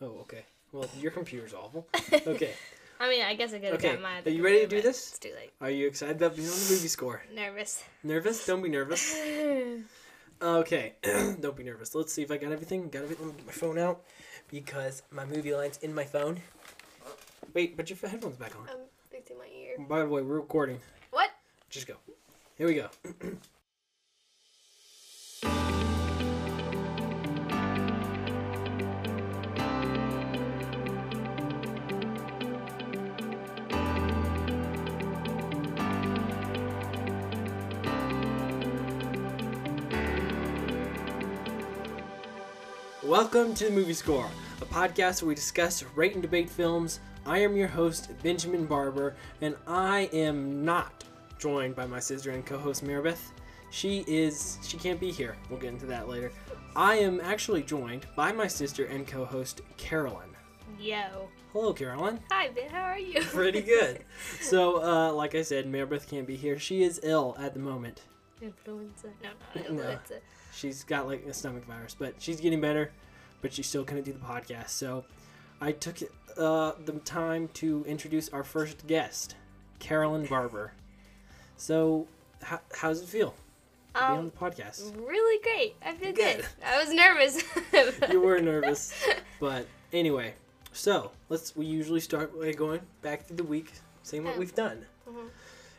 [0.00, 0.44] Oh, okay.
[0.72, 1.86] Well, your computer's awful.
[2.26, 2.52] Okay.
[2.98, 4.22] I mean, I guess I could have Okay, got mine.
[4.24, 5.10] are you ready to do but this?
[5.10, 5.50] It's too late.
[5.60, 7.22] Are you excited about being on the movie score?
[7.34, 7.84] Nervous.
[8.02, 8.46] Nervous?
[8.46, 9.14] Don't be nervous.
[10.42, 10.92] Okay.
[11.40, 11.94] Don't be nervous.
[11.94, 12.90] Let's see if I got everything.
[12.90, 13.26] Got everything.
[13.26, 14.02] Let me get my phone out
[14.50, 16.40] because my movie line's in my phone.
[17.54, 18.68] Wait, put your headphones back on.
[18.68, 18.78] Um, I'm
[19.10, 19.76] fixing my ear.
[19.88, 20.78] By the way, we're recording.
[21.10, 21.30] What?
[21.70, 21.94] Just go.
[22.58, 22.88] Here we go.
[43.06, 44.28] Welcome to the Movie Score,
[44.60, 46.98] a podcast where we discuss, rate, and debate films.
[47.24, 51.04] I am your host, Benjamin Barber, and I am not
[51.38, 53.30] joined by my sister and co-host Maribeth.
[53.70, 55.36] She is she can't be here.
[55.48, 56.32] We'll get into that later.
[56.74, 60.30] I am actually joined by my sister and co-host Carolyn.
[60.76, 61.28] Yo.
[61.52, 62.18] Hello, Carolyn.
[62.32, 62.68] Hi, Ben.
[62.70, 63.22] How are you?
[63.22, 64.00] Pretty good.
[64.40, 66.58] so, uh, like I said, Maribeth can't be here.
[66.58, 68.02] She is ill at the moment.
[68.42, 69.08] Influenza.
[69.22, 69.30] No,
[69.62, 69.72] not
[70.10, 70.18] No.
[70.54, 72.90] She's got like a stomach virus, but she's getting better.
[73.42, 74.70] But she still couldn't do the podcast.
[74.70, 75.04] So
[75.60, 75.96] I took
[76.38, 79.36] uh, the time to introduce our first guest,
[79.78, 80.72] Carolyn Barber.
[81.56, 82.06] So,
[82.42, 83.30] how, how does it feel
[83.94, 84.94] to be on Um, the podcast?
[85.06, 85.76] really great.
[85.84, 86.36] I feel Good.
[86.38, 86.46] good.
[86.64, 87.42] I was nervous.
[88.12, 88.92] You were nervous,
[89.40, 90.34] but anyway.
[90.72, 91.56] So let's.
[91.56, 94.38] We usually start by going back through the week, saying what Oh.
[94.38, 94.84] we've done.
[95.08, 95.28] Mhm.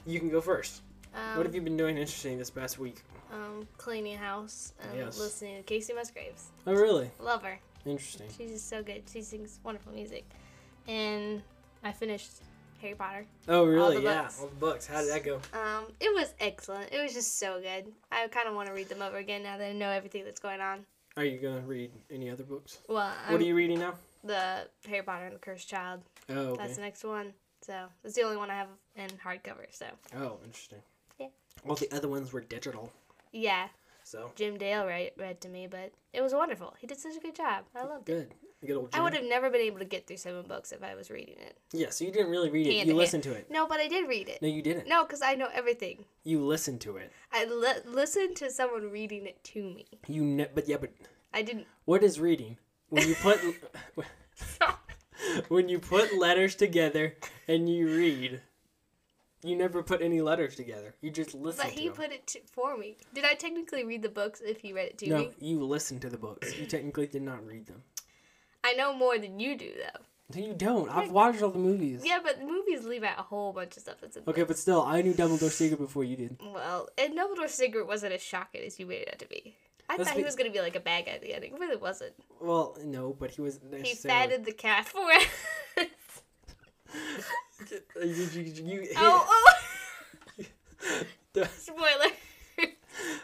[0.08, 0.82] You can go first.
[1.18, 3.02] Um, what have you been doing interesting this past week?
[3.34, 5.20] um, cleaning house and Yes.
[5.20, 6.52] listening to Kacey Musgraves.
[6.66, 7.10] Oh, really?
[7.20, 7.60] Love her.
[7.86, 8.28] Interesting.
[8.38, 9.04] She's just so good.
[9.12, 10.26] She sings wonderful music.
[10.88, 11.42] And
[11.84, 12.32] I finished
[12.82, 13.26] Harry Potter.
[13.50, 13.98] Oh, really?
[13.98, 14.40] the yeah, books.
[14.40, 14.88] all the books.
[14.88, 15.36] How did that go?
[15.54, 16.94] Um, it was excellent.
[16.94, 17.92] It was just so good.
[18.12, 20.40] I kind of want to read them over again now that I know everything that's
[20.40, 20.86] going on.
[21.18, 22.78] Are you gonna read any other books?
[22.88, 23.96] Well, What are you reading now?
[24.24, 26.02] the Harry Potter and the Cursed Child.
[26.30, 26.62] Oh, okay.
[26.64, 27.34] That's the next one.
[27.62, 29.66] So that's the only one I have in hardcover.
[29.72, 30.80] So Oh, interesting.
[31.20, 31.28] Yeah.
[31.68, 32.92] All the other ones were digital.
[33.32, 33.68] yeah,
[34.04, 36.76] So Jim Dale read, read to me, but it was wonderful.
[36.80, 37.66] He did such a good job.
[37.76, 38.14] I loved it.
[38.14, 38.34] good.
[38.66, 38.90] Good old.
[38.94, 41.36] I would have never been able to get through seven books if I was reading
[41.40, 41.58] it.
[41.72, 41.92] Yeah.
[41.92, 42.74] So you didn't really read it.
[42.74, 43.52] Hand you to listened to it.
[43.52, 44.42] No, but I did read it.
[44.42, 44.88] No, you didn't.
[44.88, 46.06] No, because I know everything.
[46.24, 47.12] You listened to it.
[47.32, 49.86] I li- listened to someone reading it to me.
[50.08, 50.92] You ne- but yeah, but
[51.34, 51.68] I didn't.
[51.86, 52.58] what is reading?
[52.90, 53.40] When you put
[55.50, 57.16] when you put letters together
[57.48, 58.42] and you read,
[59.48, 60.96] you never put any letters together.
[61.02, 62.98] You just listen But he put it to, for me.
[63.14, 65.14] Did I technically read the books if he read it to you?
[65.14, 65.32] no, me?
[65.40, 66.58] you listened to the books.
[66.58, 67.84] You technically did not read them.
[68.64, 70.02] I know more than you do, though.
[70.36, 70.90] No, you don't.
[70.90, 72.02] I've watched all the movies.
[72.04, 74.58] Yeah, but the movies leave out a whole bunch of stuff that's in Okay, but
[74.58, 76.38] still, I knew Dumbledore's secret before you did.
[76.44, 79.56] Well, and Dumbledore's secret wasn't as shocking as you made it out to be.
[79.90, 81.46] I That's thought he was gonna be like a bad guy at the end.
[81.46, 82.12] He really wasn't.
[82.42, 84.20] Well, no, but he was He necessarily.
[84.20, 85.30] fatted the cat for it.
[88.02, 89.26] You, you, you- oh,
[90.40, 90.46] oh!
[91.34, 92.12] the- Spoiler.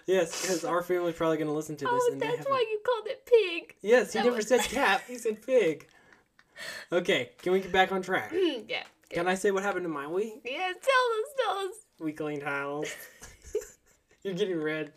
[0.05, 3.07] yes, because our family's probably gonna listen to this, Oh, and that's why you called
[3.07, 3.75] it pig.
[3.81, 5.03] Yes, he that never was- said cat.
[5.07, 5.87] He said pig.
[6.91, 8.31] Okay, can we get back on track?
[8.67, 8.83] yeah.
[9.09, 10.41] Can I say what happened in my week?
[10.43, 11.75] Yeah, tell us, tell us.
[11.99, 12.91] We cleaned house.
[14.23, 14.93] You're getting red.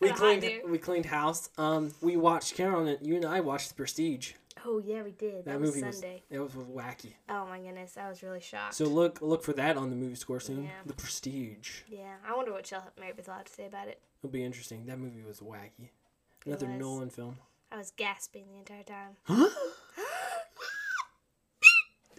[0.00, 0.44] We cleaned.
[0.68, 1.48] We cleaned house.
[1.56, 4.32] Um, we watched Carol and you and I watched The Prestige.
[4.64, 5.44] Oh yeah, we did.
[5.44, 6.22] That, That was movie Sunday.
[6.30, 6.52] was.
[6.54, 7.12] It was, wacky.
[7.28, 8.74] Oh my goodness, I was really shocked.
[8.74, 10.64] So look look for that on the movie score soon.
[10.64, 10.70] Yeah.
[10.86, 11.80] The Prestige.
[11.88, 14.00] yeah, I wonder what Shell Meredith will have to say about it.
[14.22, 14.86] It'll be interesting.
[14.86, 15.88] That movie was wacky.
[16.46, 16.78] Another was.
[16.78, 17.38] Nolan film.
[17.70, 19.16] I was gasping the entire time.
[19.26, 19.48] Huh?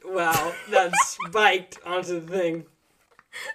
[0.06, 2.66] wow, that spiked onto the thing.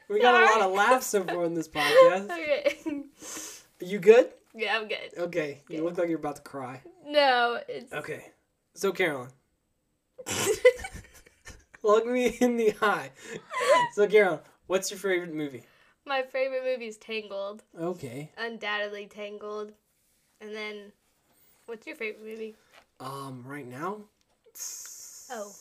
[0.09, 2.31] We got a lot of laughs so far in this podcast.
[2.31, 3.03] Okay.
[3.81, 4.31] You good?
[4.55, 5.17] yeah, I'm good.
[5.17, 5.61] Okay.
[5.69, 6.81] You look like you're about to cry.
[7.07, 8.33] No, it's Okay.
[8.79, 9.31] So Carolyn,
[11.83, 13.11] look me in the eye.
[13.93, 15.65] So Carolyn, what's your favorite movie?
[16.07, 17.65] my favorite movie is Tangled.
[17.77, 18.31] Okay.
[18.39, 19.73] Undoubtedly Tangled.
[20.41, 20.93] And then,
[21.67, 22.55] what's your favorite movie?
[23.01, 24.03] Um, right now,
[25.33, 25.53] Oh,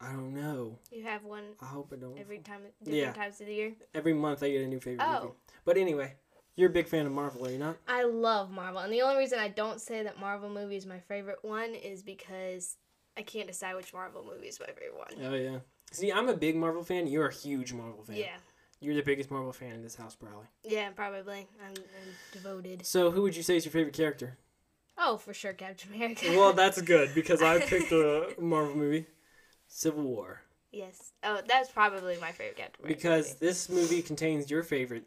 [0.00, 0.78] I don't know.
[0.90, 2.18] you have one I hope I don't.
[2.18, 3.12] every time, different Yeah.
[3.12, 3.72] times of the year.
[3.94, 5.20] Every month I get a new favorite Oh.
[5.24, 5.34] movie.
[5.66, 6.14] But anyway,
[6.56, 7.76] you're a big fan of Marvel, are you not?
[7.88, 11.00] I love Marvel, and the only reason I don't say that Marvel movie is my
[11.00, 12.76] favorite one is because
[13.16, 15.30] I can't decide which Marvel movie is my favorite one.
[15.30, 15.58] Oh yeah.
[15.92, 17.06] See, I'm a big Marvel fan.
[17.08, 18.16] You're a huge Marvel fan.
[18.16, 18.36] Yeah,
[18.80, 20.46] You're the biggest Marvel fan in this house, probably.
[20.62, 21.48] yeah, probably.
[21.66, 22.86] I'm, I'm devoted.
[22.86, 24.38] So, who would you say is your favorite character?
[24.96, 26.26] Oh, for sure, Captain America.
[26.36, 29.06] Well, that's good because I picked a Marvel movie,
[29.66, 30.42] Civil War,
[30.72, 31.12] yes.
[31.24, 32.96] Oh, that's probably my favorite Captain America.
[32.96, 33.46] because movie.
[33.46, 35.04] this movie contains your favorite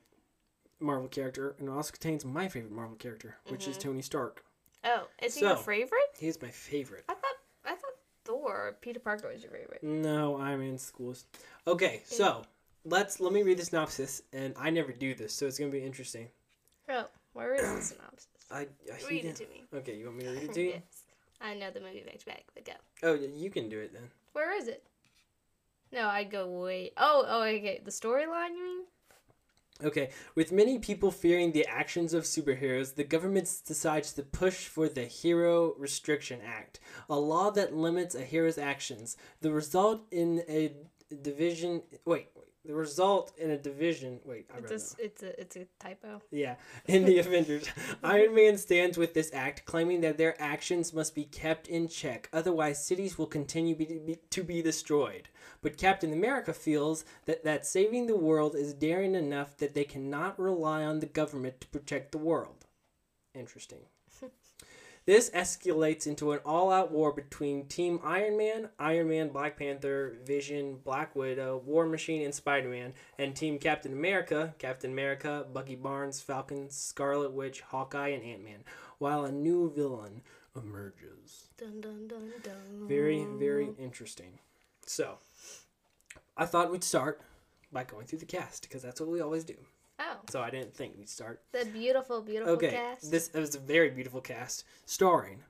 [0.83, 3.89] Marvel character and it also contains my favorite Marvel character, which is mm-hmm.
[3.89, 4.43] Tony Stark.
[4.83, 6.11] Oh, is he So- your favorite?
[6.19, 7.05] He's my favorite.
[7.09, 7.35] I thought
[7.65, 7.93] I thought
[8.29, 9.83] or Peter Parker was your favorite?
[9.83, 11.25] No, I'm in schools.
[11.67, 12.43] Okay, so
[12.85, 15.83] let's let me read the synopsis, and I never do this, so it's gonna be
[15.83, 16.27] interesting.
[16.89, 18.27] Oh, where is the synopsis?
[18.51, 19.63] I, I Read it to me.
[19.73, 20.69] Okay, you want me to read it to you?
[20.71, 21.03] yes.
[21.41, 22.73] I know the movie Back to Back, but go.
[23.03, 24.09] Oh, you can do it then.
[24.33, 24.83] Where is it?
[25.91, 26.93] No, I'd go wait.
[26.97, 27.81] Oh, oh, okay.
[27.83, 28.85] The storyline, you mean?
[29.81, 34.87] Okay, with many people fearing the actions of superheroes, the government decides to push for
[34.87, 36.79] the Hero Restriction Act,
[37.09, 39.17] a law that limits a hero's actions.
[39.41, 40.73] The result in a
[41.21, 41.81] division.
[42.05, 42.27] Wait,
[42.65, 44.19] the result in a division.
[44.23, 46.21] Wait, I It's a, it's a, it's a typo.
[46.31, 46.55] Yeah,
[46.85, 47.67] in the Avengers,
[48.03, 52.29] Iron Man stands with this act, claiming that their actions must be kept in check,
[52.31, 55.29] otherwise cities will continue be, be, to be destroyed.
[55.61, 60.39] But Captain America feels that, that saving the world is daring enough that they cannot
[60.39, 62.65] rely on the government to protect the world.
[63.33, 63.79] Interesting.
[65.05, 70.15] This escalates into an all out war between Team Iron Man, Iron Man, Black Panther,
[70.23, 75.75] Vision, Black Widow, War Machine, and Spider Man, and Team Captain America, Captain America, Bucky
[75.75, 78.63] Barnes, Falcon, Scarlet Witch, Hawkeye, and Ant Man,
[78.97, 80.21] while a new villain
[80.55, 81.49] emerges.
[81.57, 82.87] Dun, dun, dun, dun.
[82.87, 84.39] Very, very interesting.
[84.85, 85.17] So,
[86.37, 87.19] I thought we'd start
[87.73, 89.55] by going through the cast because that's what we always do.
[89.99, 91.41] Oh, So I didn't think we'd start.
[91.51, 93.11] the beautiful, beautiful Okay, cast.
[93.11, 95.43] this it was a very beautiful cast, starring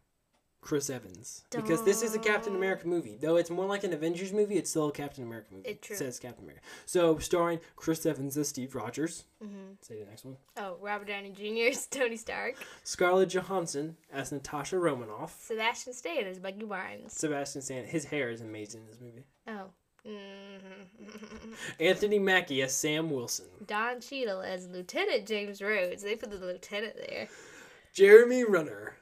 [0.62, 1.44] Chris Evans.
[1.52, 4.56] Because this is a Captain America movie, though it's more like an Avengers movie.
[4.58, 5.68] It's still a Captain America movie.
[5.68, 5.96] It true.
[5.98, 6.64] says Captain America.
[6.86, 9.26] So starring Chris Evans as Steve Rogers.
[9.44, 9.76] Mhm.
[9.82, 10.38] Say the next one.
[10.56, 11.70] Oh, Robert Downey Jr.
[11.72, 12.56] is Tony Stark.
[12.84, 15.42] Scarlett Johansson as Natasha Romanoff.
[15.42, 17.12] Sebastian Stan is Bucky Barnes.
[17.14, 17.84] Sebastian Stan.
[17.86, 19.26] His hair is amazing in this movie.
[19.48, 19.72] Oh.
[20.06, 23.46] Hmm Anthony Mackie as Sam Wilson.
[23.66, 26.04] Don Cheadle as Lieutenant James Rhodes.
[26.04, 27.28] They put the lieutenant there.
[27.94, 28.96] Jeremy Renner.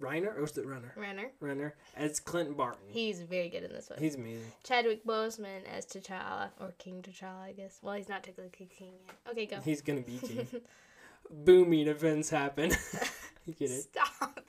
[0.00, 0.36] Reiner?
[0.36, 0.92] Or was it Renner?
[0.96, 1.30] Renner.
[1.40, 2.84] Renner as Clint Barton.
[2.88, 3.98] He's very good in this one.
[3.98, 4.52] He's amazing.
[4.62, 7.80] Chadwick Boseman as T'Challa, or King T'Challa, I guess.
[7.82, 9.32] Well, he's not technically king yet.
[9.32, 9.56] Okay, go.
[9.60, 10.46] He's gonna be king.
[11.30, 12.70] Booming events happen.
[13.60, 13.82] you it.
[13.82, 14.40] Stop.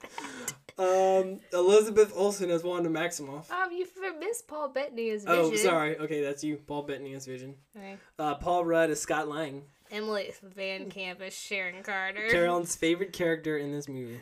[0.78, 3.50] Um, Elizabeth Olsen as Wanda Maximoff.
[3.50, 3.86] Um, you
[4.18, 5.44] missed Paul Bettany as Vision.
[5.52, 5.98] Oh, sorry.
[5.98, 6.56] Okay, that's you.
[6.56, 7.54] Paul Bettany as Vision.
[7.76, 7.96] Okay.
[8.18, 9.64] Uh, Paul Rudd as Scott Lang.
[9.90, 12.28] Emily VanCamp as Sharon Carter.
[12.30, 14.20] Carolyn's favorite character in this movie.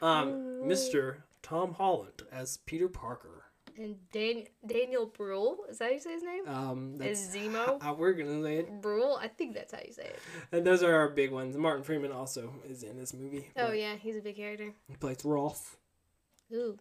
[0.00, 1.16] Um, Mr.
[1.42, 3.41] Tom Holland as Peter Parker.
[3.78, 5.64] And Dan- Daniel Bruhl.
[5.70, 6.46] Is that how you say his name?
[6.46, 7.82] Um, Is Zemo?
[7.82, 8.82] how we're gonna say it.
[8.82, 9.16] Bruhl?
[9.20, 10.18] I think that's how you say it.
[10.52, 11.56] And those are our big ones.
[11.56, 13.48] Martin Freeman also is in this movie.
[13.56, 14.72] Oh, yeah, he's a big character.
[14.88, 15.76] He plays Rolf.
[16.52, 16.78] Ooh.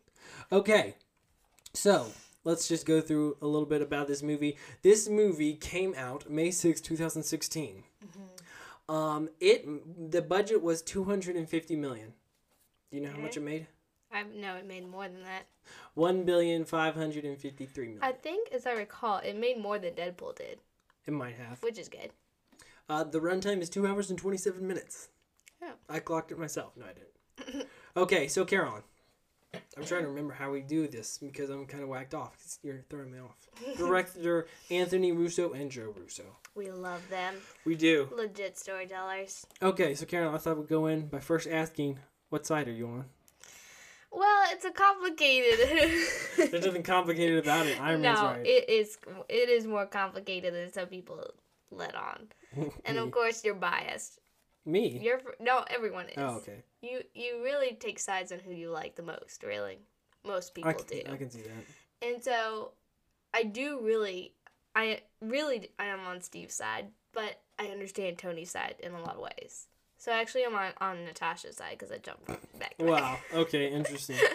[0.52, 0.96] Okay,
[1.74, 2.08] so
[2.44, 4.58] let's just go through a little bit about this movie.
[4.82, 7.84] This movie came out May 6, 2016.
[8.90, 9.66] Um, it
[10.12, 12.14] the budget was 250 million.
[12.90, 13.68] Do you know how much it made?
[14.14, 15.44] I know it made more than that.
[15.94, 18.04] One billion five hundred and fifty-three million.
[18.04, 20.60] I think, as I recall, it made more than Deadpool did,
[21.06, 21.62] it might have.
[21.64, 22.12] which is good.
[22.90, 25.10] Uh, the runtime is two hours and twenty-seven minutes.
[25.64, 25.72] Oh.
[25.90, 26.74] I clocked it myself.
[26.76, 26.94] No, I
[27.54, 27.68] didn't.
[27.98, 28.82] okay, so Carolyn,
[29.78, 32.38] I'm trying to remember how we do this because I'm kind of whacked off.
[32.38, 33.38] 'cause You're throwing me off.
[33.78, 36.24] Director Anthony Russo and Joe Russo.
[36.56, 37.36] We love them.
[37.64, 38.10] We do.
[38.16, 39.46] Legit storytellers.
[39.62, 42.00] Okay, so Carolyn, I thought we'd go in by first asking,
[42.30, 43.06] what side are you on?
[44.12, 45.60] Well, it's a complicated.
[46.52, 47.82] There's nothing complicated about it.
[47.82, 48.46] Iron Man's no, right.
[48.46, 48.98] it is.
[49.30, 51.26] It is more complicated than some people
[51.72, 52.28] let on.
[52.86, 54.20] And of course, you're biased.
[54.66, 55.00] Me?
[55.02, 56.18] You're no, everyone is.
[56.18, 56.64] Oh, okay.
[56.82, 59.44] You you really take sides on who you like the most.
[59.44, 59.80] Really,
[60.26, 61.02] most people I can, do.
[61.10, 62.08] I can see that.
[62.08, 62.72] And so,
[63.34, 64.34] I do really,
[64.76, 69.16] I really, I am on Steve's side, but I understand Tony's side in a lot
[69.16, 69.68] of ways.
[70.02, 72.26] So actually, I'm on, on Natasha's side because I jumped
[72.58, 72.74] back.
[72.80, 73.20] Wow.
[73.32, 74.18] Okay, interesting.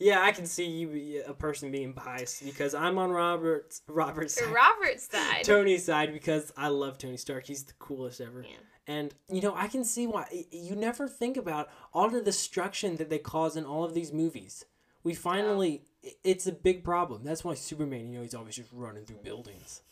[0.00, 4.34] Yeah, I can see you be a person being biased because I'm on Robert's Robert's
[4.34, 5.42] side, Robert's side.
[5.42, 7.46] Tony's side because I love Tony Stark.
[7.46, 8.42] He's the coolest ever.
[8.42, 8.58] Yeah.
[8.86, 13.10] And you know, I can see why you never think about all the destruction that
[13.10, 14.64] they cause in all of these movies.
[15.02, 17.24] We finally i it's a big problem.
[17.24, 19.82] That's why Superman, you know, he's always just running through buildings.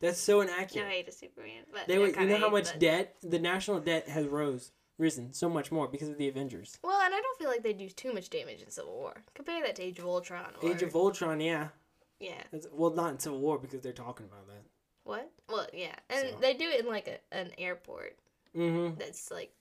[0.00, 0.88] That's so No inaccurate.
[0.88, 4.72] hate to Superman, but They, you know how much debt the national debt has rose
[4.98, 6.78] risen so much more because of the Avengers.
[6.82, 9.22] Well, and I don't feel like they do too much damage in Civil War.
[9.34, 10.52] Compare that to Age of Ultron.
[10.62, 11.68] Or, Age of Ultron, yeah.
[12.18, 12.42] yeah.
[12.52, 14.62] It's, well, not in Civil War because they're talking about that.
[15.04, 15.30] What?
[15.48, 16.36] Well, yeah, and So.
[16.40, 18.16] they do it in like a, an airport
[18.56, 18.98] Mm-hmm.
[18.98, 19.52] that's like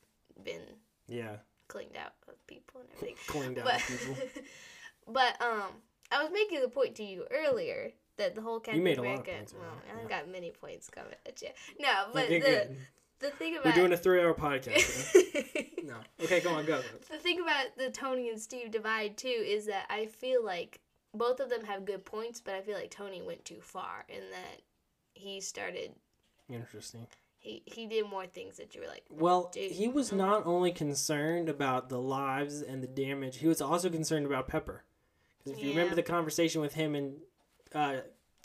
[0.44, 0.62] been
[1.08, 1.36] Yeah,
[1.68, 3.16] cleaned out of people and everything.
[3.28, 4.16] cleaned out but people.
[5.08, 5.70] but um,
[6.12, 9.08] I was making the point to you earlier that the whole Captain made a lot
[9.08, 9.32] of America.
[9.32, 11.50] points well, earlier, I've got many points coming at you.
[11.80, 12.78] No, but the good.
[13.20, 15.16] the thing about We're doing a three-hour podcast.
[15.16, 15.72] okay?
[15.84, 15.96] no.
[16.24, 16.82] Okay, go on, go.
[17.12, 20.80] the thing about the Tony and Steve divide too is that I feel like
[21.14, 24.22] both of them have good points, but I feel like Tony went too far in
[24.32, 24.62] that
[25.16, 25.92] he started
[26.50, 27.08] Interesting.
[27.40, 29.72] he he did more things that you were like Well, Dude.
[29.72, 34.26] he was not only concerned about the lives and the damage, he was also concerned
[34.26, 34.84] about Pepper.
[35.40, 37.14] Because if you remember the conversation with him and
[37.76, 37.98] uh,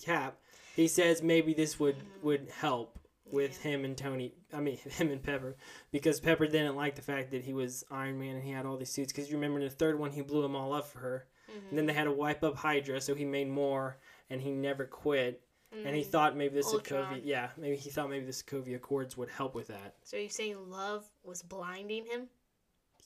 [0.02, 0.38] Cap,
[0.76, 2.98] he says maybe this would would help
[3.30, 3.68] with Mm-hmm.
[3.68, 3.74] Yeah.
[3.74, 4.34] him and Tony.
[4.52, 5.56] I mean, him and Pepper,
[5.92, 8.76] because Pepper didn't like the fact that he was Iron Man and he had all
[8.76, 9.12] these suits.
[9.12, 11.68] Because you remember in the third one, he blew them all up for her, Mm-hmm.
[11.70, 13.98] and then they had to wipe up Hydra, so he made more,
[14.30, 15.40] and he never quit.
[15.72, 16.06] And he Mm.
[16.06, 16.72] thought maybe this.
[16.72, 19.96] Sokovia, yeah, maybe he thought maybe the Sokovia Accords would help with that.
[20.04, 22.28] So are you saying love was blinding him?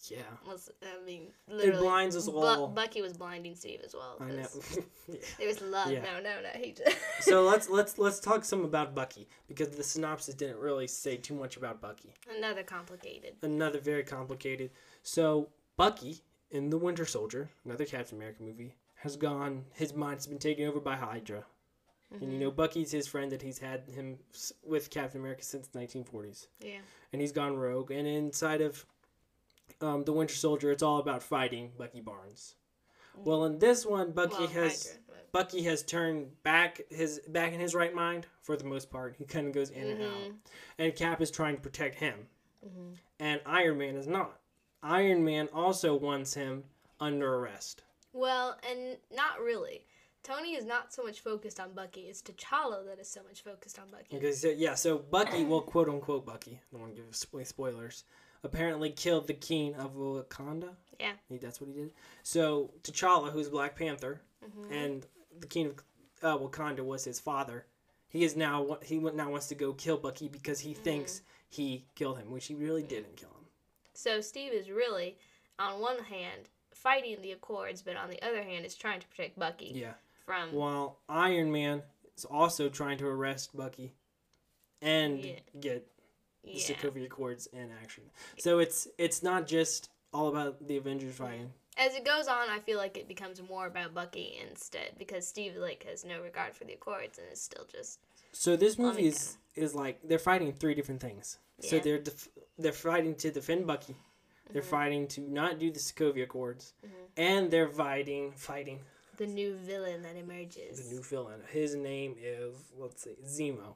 [0.06, 0.18] Yeah.
[0.46, 4.16] Was I mean literally blinds us Bu- Bucky was blinding Steve as well.
[4.20, 4.46] I know.
[5.10, 5.20] Yeah.
[5.38, 5.90] There was love.
[5.90, 6.02] Yeah.
[6.02, 6.60] No, no, no.
[6.60, 10.86] He just so let's let's let's talk some about Bucky because the synopsis didn't really
[10.86, 12.12] say too much about Bucky.
[12.36, 13.34] another complicated.
[13.42, 14.70] Another very complicated.
[15.02, 19.64] So Bucky in the Winter Soldier, another Captain America movie, has gone.
[19.72, 21.44] His mind's been taken over by Hydra,
[22.12, 22.40] and you mm-hmm.
[22.40, 24.18] know Bucky's his friend that he's had him
[24.62, 26.78] with Captain America since the 1940s, Yeah.
[27.12, 27.90] and he's gone rogue.
[27.90, 28.84] And inside of
[29.80, 32.54] um, the Winter Soldier, it's all about fighting Bucky Barnes.
[33.16, 34.86] Well, in this one, Bucky Well, has.
[34.88, 38.90] Hydra, but- Bucky has turned back his back in his right mind for the most
[38.90, 39.14] part.
[39.18, 40.30] He kind of goes in and out, Mm-hmm.
[40.78, 42.26] and Cap is trying to protect him,
[43.20, 44.40] and Iron Man is not.
[44.82, 46.64] Iron Man also wants him
[47.00, 47.82] under arrest.
[48.12, 49.84] Well, and not really.
[50.22, 52.02] Tony is not so much focused on Bucky.
[52.02, 54.06] It's T'Challa that is so much focused on Bucky.
[54.10, 58.04] Because yeah, so Bucky, well, quote unquote Bucky, I don't want to give spoilers.
[58.44, 60.70] Apparently killed the king of Wakanda.
[61.00, 61.12] Yeah.
[61.28, 61.92] He, that's what he did.
[62.22, 64.72] So T'Challa, who's Black Panther, Mm-hmm.
[64.72, 65.06] and
[65.40, 65.74] the king of
[66.22, 67.66] uh, Wakanda was his father.
[68.08, 70.68] He is now he now wants to go kill Bucky because Mm-hmm.
[70.68, 73.46] he thinks he killed him, which he really didn't kill him.
[73.94, 75.16] So Steve is really,
[75.58, 79.36] on one hand, fighting the Accords, but on the other hand, is trying to protect
[79.38, 79.94] Bucky Yeah.
[80.24, 80.52] from.
[80.52, 81.82] While Iron Man
[82.16, 83.92] is also trying to arrest Bucky
[84.80, 85.38] and Yeah.
[85.58, 85.88] get
[86.52, 86.76] the yeah.
[86.76, 88.04] Sokovia Accords in action.
[88.38, 91.52] So it's it's not just all about the Avengers fighting.
[91.76, 95.54] As it goes on, I feel like it becomes more about Bucky instead because Steve
[95.56, 98.00] like has no regard for the Accords and is still just.
[98.32, 101.38] So this movie is is like they're fighting three different things.
[101.60, 102.28] So they're def-
[102.58, 103.96] they're fighting to defend Bucky.
[104.52, 104.70] They're Mm-hmm.
[104.70, 106.72] fighting to not do the Sokovia Accords,
[107.18, 108.80] and they're fighting fighting
[109.18, 110.88] The new villain that emerges.
[110.88, 111.40] the new villain.
[111.52, 113.74] His name is let's see Zemo.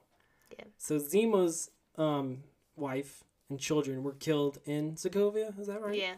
[0.57, 0.65] Yeah.
[0.77, 2.39] So Zemo's um,
[2.75, 5.57] wife and children were killed in Sokovia.
[5.59, 5.95] Is that right?
[5.97, 6.13] Yeah.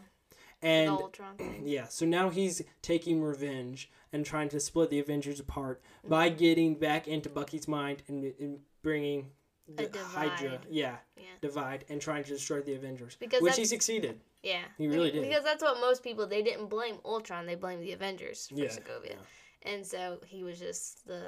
[0.62, 1.62] And the Ultron thing.
[1.66, 6.76] yeah, so now he's taking revenge and trying to split the Avengers apart by getting
[6.76, 9.30] back into Bucky's mind and, and bringing
[9.68, 11.24] the Hydra, yeah, Yeah.
[11.42, 14.18] divide, and trying to destroy the Avengers, Because which he succeeded.
[14.42, 14.62] Yeah.
[14.78, 15.22] He really did.
[15.24, 18.68] Because that's what most people they didn't blame Ultron, they blamed the Avengers for Yeah,
[18.68, 19.16] Sokovia.
[19.62, 21.26] And so he was just the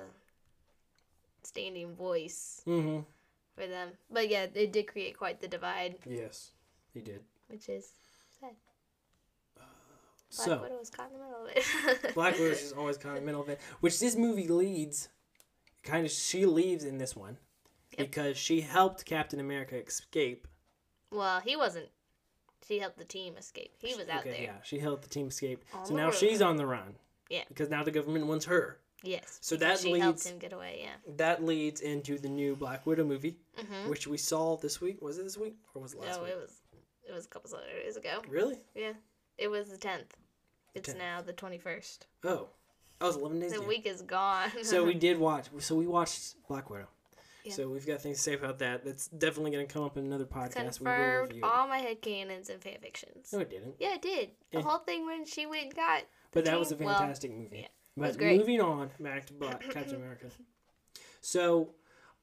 [1.43, 3.01] standing voice Mm-hmm.
[3.59, 3.91] For them.
[4.11, 6.53] But yeah, it did create quite the divide, Yes,
[6.95, 7.21] he did.
[7.49, 7.87] which is
[8.41, 8.51] sad.
[10.37, 11.51] Black so Widow was caught in the middle of
[12.07, 12.15] it.
[12.15, 15.09] Black Widow is always kind of middle of it, which this movie leads.
[15.83, 17.39] Kind of, she leaves in this one
[17.97, 18.11] Yep.
[18.11, 20.47] because she helped Captain America escape.
[21.11, 21.87] well, he wasn't.
[22.67, 23.73] She helped the team escape.
[23.79, 24.41] He was out okay, there.
[24.43, 25.65] yeah, she helped the team escape.
[25.73, 26.15] On so the now road.
[26.15, 26.97] she's on the run.
[27.31, 27.45] Yeah.
[27.49, 28.79] Because now the government wants her.
[29.03, 29.39] Yes.
[29.41, 30.81] So that she helped leads- him get away.
[30.83, 30.95] Yeah.
[31.17, 33.89] That leads into the new Black Widow movie, Mhm.
[33.89, 35.01] which we saw this week.
[35.01, 36.33] Was it this week or was it last No, week?
[36.33, 36.61] it was.
[37.09, 38.23] It was a couple of days ago.
[38.29, 38.61] Really?
[38.75, 38.95] Yeah.
[39.39, 40.17] It was the tenth.
[40.75, 40.99] It's 10th.
[40.99, 42.07] now the twenty first.
[42.25, 42.49] Oh,
[43.01, 43.53] I was eleven days.
[43.53, 44.51] The week is gone.
[44.65, 45.47] So we did watch.
[45.61, 46.89] So we watched Black Widow.
[47.45, 47.53] Yeah.
[47.55, 48.85] So we've got things to say about that.
[48.85, 50.57] That's definitely going to come up in another podcast.
[50.57, 51.45] We will confirmed review.
[51.45, 53.33] all my head headcanons and fanfictions.
[53.33, 53.77] No, it didn't.
[53.79, 54.33] Yeah, it did.
[54.51, 56.03] The whole thing when she went and got.
[56.33, 57.61] But that was a team- well, fantastic movie.
[57.61, 60.27] yeah, but moving on back to Black Captain America.
[61.21, 61.71] So,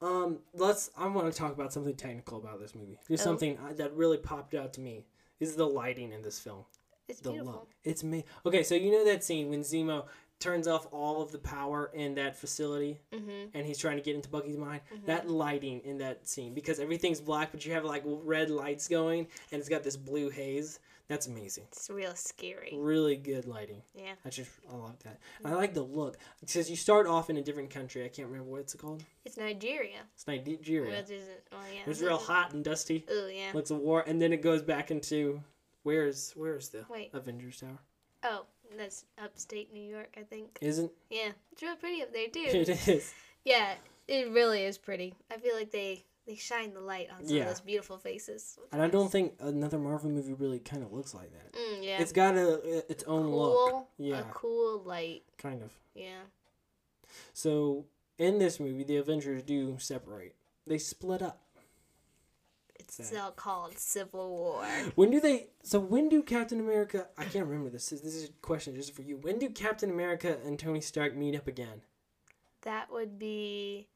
[0.00, 0.90] um, let's.
[0.96, 2.98] I want to talk about something technical about this movie.
[3.08, 3.30] Just Oh.
[3.30, 5.06] something uh, that really popped out to me
[5.40, 6.64] is the lighting in this film.
[7.08, 7.52] It's the beautiful.
[7.52, 7.70] look.
[7.84, 8.24] It's me.
[8.44, 10.06] Okay, so you know that scene when Zemo
[10.38, 13.30] turns off all of the power in that facility Mm-hmm.
[13.54, 14.80] and he's trying to get into Bucky's mind?
[15.06, 19.28] That lighting in that scene because everything's black, but you have like red lights going
[19.52, 20.78] and it's got this blue haze.
[21.08, 21.64] That's amazing.
[21.70, 22.72] It's real scary.
[22.76, 23.82] Really good lighting.
[23.94, 24.14] Yeah.
[24.24, 25.18] I just I love that.
[25.44, 25.56] I mm-hmm.
[25.56, 28.04] like the look because you start off in a different country.
[28.04, 29.04] I can't remember what it's called.
[29.24, 30.00] It's Nigeria.
[30.14, 30.96] It's Nigeria.
[30.96, 31.40] Which isn't.
[31.52, 31.80] Well, yeah.
[31.86, 33.04] It's real hot and dusty.
[33.08, 33.52] Oh yeah.
[33.54, 35.40] Looks a war, and then it goes back into
[35.84, 37.10] where's where's the Wait.
[37.14, 37.78] Avengers Tower?
[38.24, 38.46] Oh,
[38.76, 40.58] that's upstate New York, I think.
[40.60, 42.40] Isn't Yeah, it's real pretty up there too.
[42.46, 43.14] it is?
[43.44, 43.74] yeah,
[44.08, 45.14] it really is pretty.
[45.30, 47.42] I feel like they they shine the light on some Yeah.
[47.42, 48.58] of those beautiful faces.
[48.72, 51.52] And I don't think another Marvel movie really kind of looks like that.
[51.52, 52.00] Mm, yeah.
[52.00, 53.88] It's got a its own look, cool.
[53.98, 54.18] Yeah.
[54.20, 55.22] A cool light.
[55.38, 55.70] kind of.
[55.94, 56.22] Yeah.
[57.32, 57.86] So
[58.18, 60.34] in this movie, the Avengers do separate.
[60.66, 61.40] They split up.
[62.78, 63.06] It's Sad.
[63.06, 64.64] still called Civil War.
[64.94, 65.48] When do they?
[65.62, 67.08] So when do Captain America?
[67.16, 67.88] I can't remember this.
[67.90, 69.16] This is a question just for you.
[69.16, 71.82] When do Captain America and Tony Stark meet up again?
[72.62, 73.88] That would be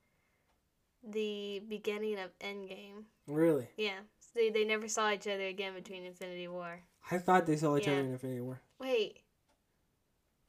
[1.08, 3.04] the beginning of Endgame.
[3.26, 3.68] Really?
[3.76, 3.98] Yeah.
[4.20, 6.80] So they, they never saw each other again between Infinity War.
[7.10, 8.60] I thought they saw each other in Infinity War.
[8.78, 9.18] Wait.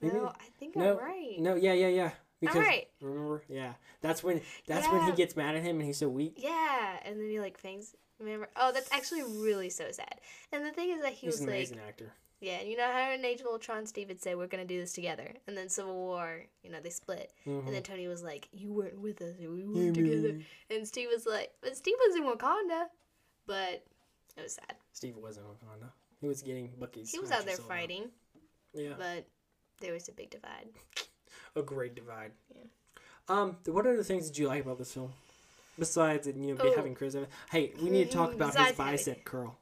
[0.01, 1.35] Maybe- No, I think no, I'm right.
[1.39, 2.11] No, yeah, yeah, yeah.
[2.39, 2.87] Because right.
[3.01, 6.33] remember, yeah, that's when that's when he gets mad at him and he's so weak.
[6.37, 7.95] Yeah, and then he like fangs.
[8.19, 8.49] Remember?
[8.55, 10.15] Oh, that's actually really so sad.
[10.51, 12.13] And the thing is that he He's was an like, amazing actor.
[12.41, 14.79] Yeah, and you know how in Age of Ultron, Steve would say, "We're gonna do
[14.79, 17.65] this together," and then Civil War, you know, they split, Mhm.
[17.67, 20.45] and then Tony was like, "You weren't with us, we weren't together," man.
[20.69, 22.89] and Steve was like, "But Steve was in Wakanda,"
[23.45, 23.85] but
[24.35, 24.75] it was sad.
[24.91, 25.91] Steve wasn't Wakanda.
[26.19, 27.11] He was getting Bucky's.
[27.11, 28.11] He was out there fighting,
[28.73, 29.25] Yeah, but
[29.79, 30.69] there was a big divide.
[31.55, 32.33] a great divide.
[32.55, 32.63] Yeah.
[33.27, 35.13] Um, what other things did you like about this film?
[35.79, 36.75] Besides, it, you know, be Oh.
[36.75, 37.31] having Chris Evans.
[37.49, 39.57] Hey, we need to talk about his having- bicep curl.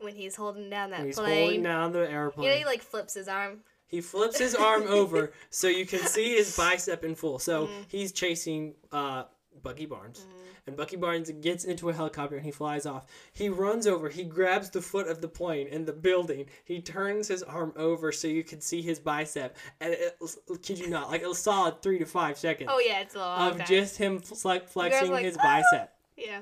[0.00, 2.44] When he's holding down that he's plane, holding down the airplane.
[2.46, 3.60] you know, he like flips his arm.
[3.86, 7.38] He flips his arm over so you can see his bicep in full.
[7.38, 7.82] So Mm-hmm.
[7.88, 9.24] he's chasing uh,
[9.62, 10.26] Bucky Barnes.
[10.66, 13.06] And Bucky Barnes gets into a helicopter and he flies off.
[13.32, 16.46] He runs over, he grabs the foot of the plane in the building.
[16.64, 19.56] He turns his arm over so you can see his bicep.
[19.80, 20.16] And it,
[20.62, 23.50] kid you not, like a solid three to five seconds Oh yeah, it's a long
[23.52, 23.66] of time.
[23.66, 25.42] just him flexing like, his "Ah!"
[25.72, 25.92] bicep.
[26.16, 26.40] yeah.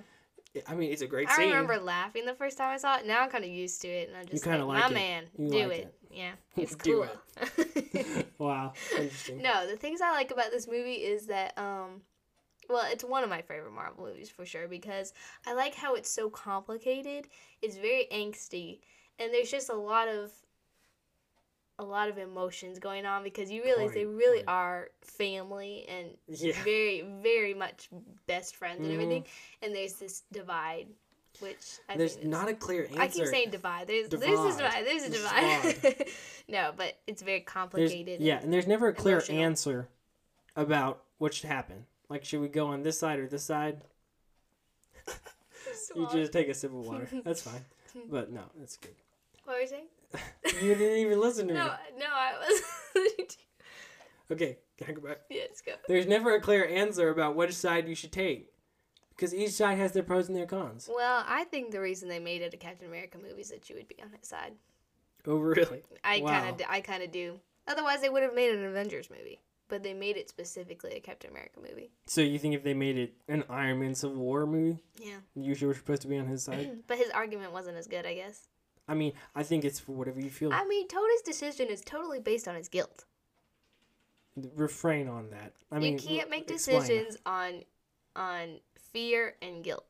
[0.67, 1.49] I mean, it's a great I scene.
[1.49, 3.07] remember laughing the first time I saw it.
[3.07, 4.95] Now I'm kind of used to it, and I'm just kinda like, like my it.
[4.95, 5.81] man, You do like it.
[5.81, 5.95] it.
[6.11, 8.25] Yeah, it's Do cool.
[8.39, 9.43] Wow, interesting.
[9.43, 12.03] no, the things I like about this movie is that, um,
[12.69, 15.13] well, it's one of my favorite Marvel movies for sure because
[15.47, 17.29] I like how it's so complicated.
[17.63, 18.81] It's very angsty,
[19.19, 20.31] and there's just a lot of
[21.81, 26.53] a lot of emotions going on because you realize they really are family and Yeah.
[26.65, 27.89] very very much
[28.27, 28.95] best friends and Mhm.
[28.95, 29.25] everything
[29.63, 30.89] and there's this divide
[31.41, 33.01] which I There's think not a clear answer.
[33.01, 33.87] I keep saying divide.
[33.87, 34.57] There's there's this Divide.
[34.57, 34.87] divide.
[34.87, 35.11] There's a
[35.81, 36.09] divide.
[36.49, 38.21] no, but it's very There's, complicated.
[38.21, 39.43] yeah, and there's never a clear emotional.
[39.45, 39.89] answer
[40.57, 41.87] about what should happen.
[42.09, 43.83] Like, should we go on this side or this side?
[45.95, 47.09] You just take a sip of water.
[47.25, 47.65] That's fine.
[48.11, 48.95] But no, that's good.
[49.45, 49.87] What were you saying?
[50.63, 51.71] You didn't even listen to No, me.
[51.99, 52.63] no, I was.
[54.31, 55.21] Okay, can I go back?
[55.31, 55.73] yeah, let's go.
[55.87, 58.51] There's never a clear answer about which side you should take.
[59.11, 60.89] Because each side has their pros and their cons.
[60.95, 63.77] Well, I think the reason they made it a Captain America movie is that you
[63.77, 64.53] would be on his side.
[65.27, 65.83] Oh, really?
[66.05, 66.41] I Wow.
[66.41, 67.41] kind of, I kind of do.
[67.67, 71.31] Otherwise, they would have made an Avengers movie, but they made it specifically a Captain
[71.31, 71.91] America movie.
[72.07, 75.67] So you think if they made it an Iron Man Civil War movie, Yeah, you
[75.67, 76.79] were supposed to be on his side?
[76.87, 78.47] but his argument wasn't as good, I guess.
[78.89, 80.53] I mean, I think it's for whatever you feel.
[80.53, 83.05] I mean, Tony's decision is totally based on his guilt.
[84.57, 85.53] Refrain on that.
[85.71, 86.81] I mean, you can't make explain.
[86.81, 87.65] decisions on
[88.17, 88.61] on
[88.93, 89.85] fear and guilt.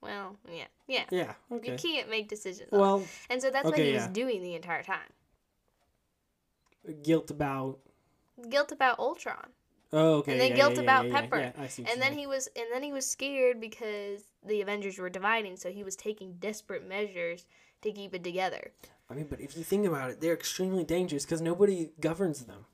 [0.00, 1.04] Well, yeah, yeah.
[1.10, 1.34] Yeah.
[1.50, 1.72] Okay.
[1.72, 2.68] You can't make decisions.
[2.72, 4.98] on- Well, and so that's what okay, he was doing the entire time.
[7.02, 7.78] guilt about.
[8.48, 9.50] Guilt about Ultron,
[9.92, 10.32] Oh, okay.
[10.32, 12.14] and then yeah, guilt yeah, yeah, about yeah, yeah, Pepper, Yeah, I see and then
[12.14, 15.94] he was, and then he was scared because the Avengers were dividing, so he was
[15.94, 17.44] taking desperate measures
[17.82, 18.72] to keep it together.
[19.10, 22.64] I mean, but if you think about it, they're extremely dangerous because nobody governs them.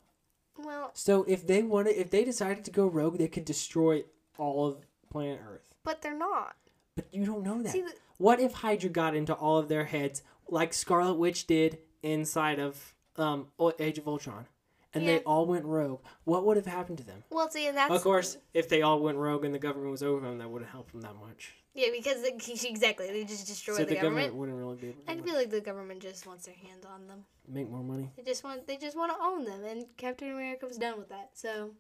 [0.57, 4.05] Well, So if they wanted, if they decided to go rogue, they could destroy
[4.39, 5.75] all of planet Earth.
[5.85, 6.57] but they're not.
[6.97, 7.73] But you don't know that.
[7.73, 11.79] See, the, What if Hydra got into all of their heads, like Scarlet Witch did
[12.03, 14.47] inside of um, Age of Ultron,
[14.95, 15.19] and Yeah.
[15.19, 16.01] they all went rogue?
[16.25, 17.23] What would have happened to them?
[17.31, 20.03] well, see, and that's of course, if they all went rogue and the government was
[20.03, 21.55] over them, that wouldn't help them that much.
[21.79, 24.35] Yeah, because the, exactly they just destroy so the, government.
[24.35, 27.07] wouldn't really be able to I feel like the government just wants their hands on
[27.07, 27.25] them.
[27.47, 28.11] make more money.
[28.17, 31.09] They just want they just want to own them, and Captain America was done with
[31.11, 31.31] that.
[31.35, 31.71] So,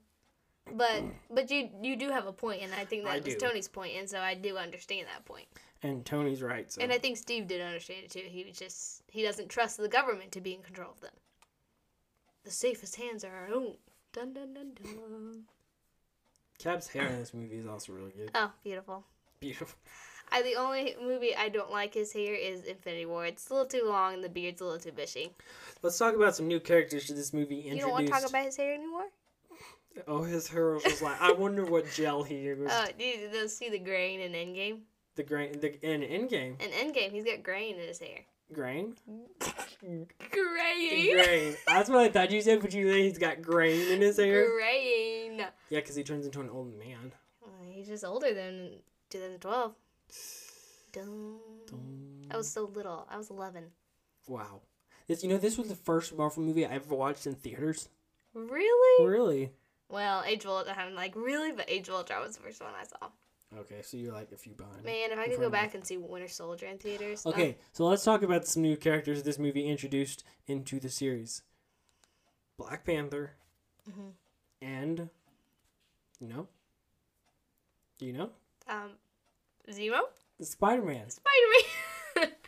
[0.72, 3.40] but but you you do have a point, and I think that I was do.
[3.40, 5.46] Tony's point, and so I do understand that point.
[5.82, 6.70] And Tony's right.
[6.72, 8.24] So And I think Steve did understand it too.
[8.24, 11.14] He was just he doesn't trust the government to be in control of them.
[12.44, 13.74] The safest hands are our own.
[14.12, 15.42] Dun dun dun dun.
[16.58, 18.30] Cap's hair in this movie is also really good.
[18.34, 19.04] Oh, beautiful.
[19.40, 19.78] Beautiful.
[20.30, 23.24] I the only movie I don't like his hair is Infinity War.
[23.24, 25.32] It's a little too long and the beard's a little too bushy.
[25.82, 27.76] Let's talk about some new characters to this movie introduced.
[27.76, 29.06] You don't want to talk about his hair anymore?
[30.06, 32.70] Oh, his hair was like I wonder what gel he used.
[32.70, 34.80] Oh, dude, they'll see the grain in Endgame.
[35.16, 38.20] the grain, the in Endgame In Endgame, he's got grain in his hair.
[38.52, 38.94] grain.
[39.80, 40.06] Grain.
[41.14, 41.56] Grain.
[41.66, 44.46] That's what I thought you said, but you said he's got grain in his hair.
[44.54, 45.38] Grain.
[45.70, 47.12] Yeah, because he turns into an old man.
[47.40, 48.72] Well, he's just older than
[49.10, 49.74] 2012.
[50.92, 51.36] Dun.
[51.66, 52.26] Dun.
[52.30, 53.06] I was so little.
[53.10, 53.64] I was 11.
[54.26, 54.60] Wow.
[55.06, 57.88] This, you know, this was the first Marvel movie I ever watched in theaters.
[58.34, 59.06] Really?
[59.06, 59.52] Really?
[59.88, 61.52] Well, Age of Ultron, I'm like, really?
[61.52, 63.08] But Age of Ultron was the first one I saw.
[63.60, 64.84] Okay, so you're like a few behind.
[64.84, 67.22] Man, if I could go back and see Winter Soldier in theaters.
[67.24, 71.42] oh, Okay, so let's talk about some new characters this movie introduced into the series.
[72.58, 73.32] Black Panther,
[73.88, 74.12] Mhm.
[74.60, 75.08] and
[76.20, 76.48] you know,
[77.98, 78.30] do you know
[78.68, 78.90] Um,
[79.70, 80.00] Zemo?
[80.40, 81.10] Spider Man?
[81.10, 81.30] Spider
[82.16, 82.30] Man!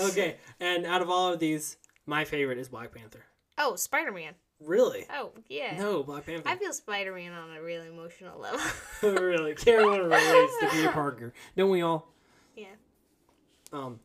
[0.00, 3.24] Okay, and out of all of these, my favorite is Black Panther.
[3.58, 4.32] Oh, Spider Man.
[4.58, 5.06] Really?
[5.12, 5.76] Oh, yeah.
[5.78, 6.48] No, Black Panther.
[6.48, 8.60] I feel Spider Man on a really emotional level.
[9.02, 12.08] really, everyone relates to Peter Parker, don't we all?
[12.56, 12.74] Yeah.
[13.72, 14.00] Um,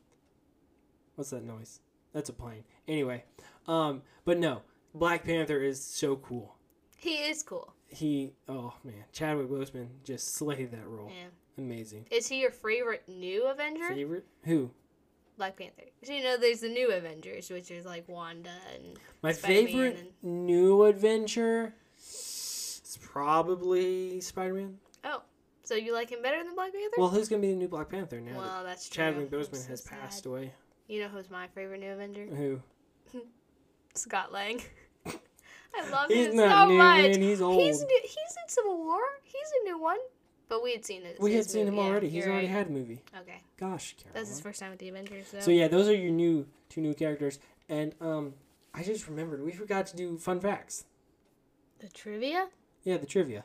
[1.16, 1.80] what's that noise?
[2.12, 2.64] That's a plane.
[2.86, 3.24] Anyway,
[3.66, 4.62] um, but no,
[4.94, 6.54] Black Panther is so cool.
[6.96, 7.74] He is cool.
[7.86, 11.10] He, oh man, Chadwick Boseman just slayed that role.
[11.10, 11.28] Yeah.
[11.58, 12.06] Amazing.
[12.10, 13.88] Is he your favorite new Avenger?
[13.88, 14.26] Favorite?
[14.44, 14.70] Who?
[15.36, 15.82] Black Panther.
[16.02, 20.12] So you know there's the new Avengers, which is like Wanda and My Spider-Man favorite
[20.22, 24.78] new adventure It's probably Spider Man.
[25.04, 25.22] Oh.
[25.64, 26.94] So you like him better than Black Panther?
[26.96, 28.32] Well, who's gonna be the new Black Panther now?
[28.32, 29.04] that Well, that's true.
[29.04, 30.00] Chadwick Boseman so has sad.
[30.00, 30.52] passed away.
[30.88, 32.24] You know who's my favorite new Avenger?
[32.26, 32.60] Who?
[33.94, 34.60] Scott Lang.
[35.06, 37.02] I love He's him so new, much.
[37.12, 37.20] man.
[37.22, 37.60] He's old.
[37.60, 39.00] He's new, he's in Civil War.
[39.22, 39.98] He's a new one.
[40.48, 41.20] But we had seen it.
[41.20, 42.08] we had seen him movie, yeah, already.
[42.08, 42.52] He's already right.
[42.56, 43.02] had a movie.
[43.20, 44.14] Okay, Gosh, Caroline.
[44.14, 45.26] that's his first time with the Avengers.
[45.28, 48.34] So, So yeah, those are your new two new characters, and um,
[48.74, 50.84] I just remembered we forgot to do fun facts.
[51.80, 52.48] the trivia.
[52.84, 53.44] Yeah, the trivia.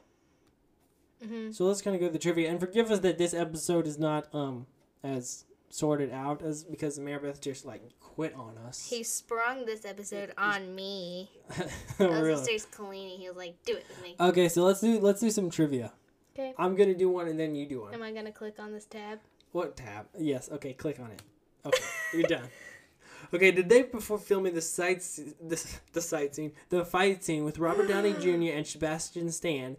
[1.26, 3.88] hmm So let's kind of go to the trivia, and forgive us that this episode
[3.88, 4.66] is not um
[5.04, 8.88] as sorted out as because Maribeth just like quit on us.
[8.90, 11.32] He sprung this episode on me.
[11.50, 11.66] oh,
[12.00, 12.34] I was really?
[12.34, 13.20] upstairs cleaning.
[13.20, 15.92] He was like, "Do it with me." Okay, so let's do let's do some trivia.
[16.36, 16.54] Okay.
[16.58, 17.94] I'm gonna do one and then you do one.
[17.94, 19.20] Am I gonna click on this tab?
[19.52, 20.08] What tab?
[20.18, 20.50] Yes.
[20.52, 21.22] Okay, click on it.
[21.66, 22.50] Okay, you're done.
[23.34, 27.60] Okay, the day before filming the sights, the the sight scene, the fight scene with
[27.60, 28.56] Robert Downey Jr.
[28.56, 29.78] and Sebastian Stan.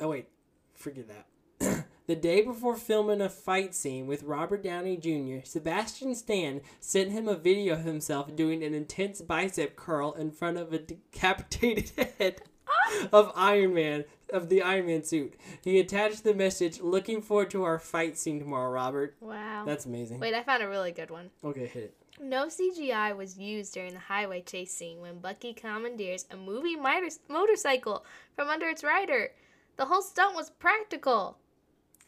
[0.00, 0.28] Oh wait,
[0.74, 1.86] forget that.
[2.06, 7.28] the day before filming a fight scene with Robert Downey Jr., Sebastian Stan sent him
[7.28, 12.42] a video of himself doing an intense bicep curl in front of a decapitated head
[12.68, 13.08] ah!
[13.12, 15.34] of Iron Man of the Iron Man suit.
[15.62, 19.64] He attached the message, "Looking forward to our fight scene tomorrow, Robert." Wow.
[19.64, 20.20] That's amazing.
[20.20, 21.30] Wait, I found a really good one.
[21.42, 21.94] Okay, hit it.
[22.20, 27.16] No CGI was used during the highway chase scene when Bucky commandeers a movie miter-
[27.28, 28.04] motorcycle
[28.36, 29.32] from under its rider.
[29.76, 31.38] The whole stunt was practical.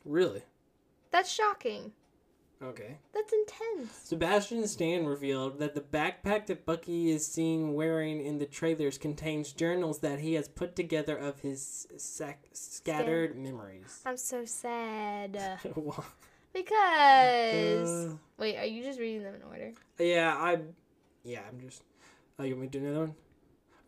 [0.04, 0.42] Really?
[1.10, 1.92] That's shocking.
[2.62, 2.96] Okay.
[3.12, 3.92] That's intense.
[4.04, 9.52] Sebastian Stan revealed that the backpack that Bucky is seen wearing in the trailers contains
[9.52, 14.00] journals that he has put together of his sac- scattered memories.
[14.06, 15.38] I'm so sad.
[15.76, 16.04] Wow.
[16.54, 18.06] Because.
[18.06, 19.72] Uh, Wait, are you just reading them in order?
[19.98, 20.58] yeah, I.
[21.22, 21.82] Yeah, I'm just.
[22.38, 23.14] Oh, you want me to do another one?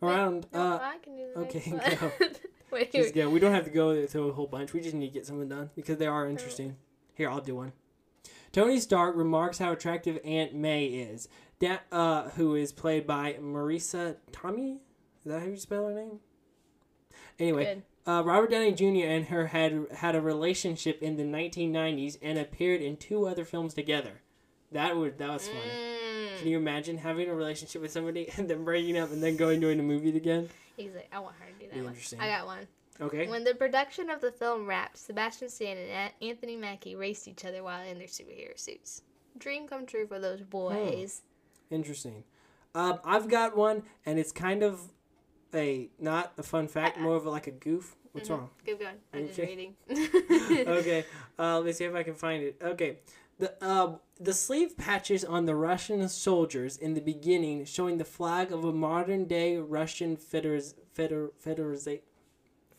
[0.03, 0.47] Around.
[0.53, 2.11] No, uh, I can do the okay, next one.
[2.19, 2.27] go.
[2.71, 3.27] Wait, just go.
[3.29, 4.73] We don't have to go through a whole bunch.
[4.73, 6.75] We just need to get some of them done because they are interesting.
[7.15, 7.73] Here, I'll do one.
[8.51, 11.27] Tony Stark remarks how attractive Aunt May is.
[11.59, 14.77] That uh, who is played by Marisa Tomei?
[15.25, 16.19] Is that how you spell her name?
[17.37, 19.05] Anyway, uh, Robert Downey Jr.
[19.05, 23.73] and her had had a relationship in the 1990s and appeared in two other films
[23.73, 24.21] together.
[24.71, 25.59] That would that was funny.
[25.59, 26.39] Mm.
[26.39, 29.59] Can you imagine having a relationship with somebody and then breaking up and then going
[29.59, 30.49] doing a movie again?
[30.77, 31.89] He's like, I want her to do that Be one.
[31.89, 32.19] interesting.
[32.21, 32.67] I got one.
[33.01, 33.27] Okay.
[33.27, 37.63] When the production of the film wrapped, Sebastian Stan and Anthony Mackie raced each other
[37.63, 39.03] while in their superhero suits.
[39.37, 41.21] Dream come true for those boys.
[41.71, 42.23] Interesting.
[42.75, 44.81] Um, I've got one, and it's kind of
[45.53, 47.95] a not a fun fact, more of a, like a goof.
[48.11, 48.31] What's Mhm.
[48.37, 48.49] wrong?
[48.65, 48.95] Keep going.
[49.13, 49.47] I'm just Okay.
[49.49, 49.75] reading.
[50.67, 51.05] okay,
[51.39, 52.57] uh, let me see if I can find it.
[52.61, 52.99] Okay,
[53.37, 58.51] the uh, the sleeve patches on the Russian soldiers in the beginning, showing the flag
[58.51, 61.31] of a modern day Russian federiz- feder-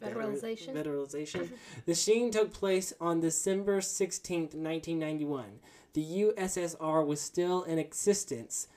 [0.03, 0.75] Federalization.
[0.75, 1.49] Federalization.
[1.87, 5.61] the scene took place on December 16th, 1991.
[5.93, 6.03] The
[6.37, 8.69] USSR was still in existence.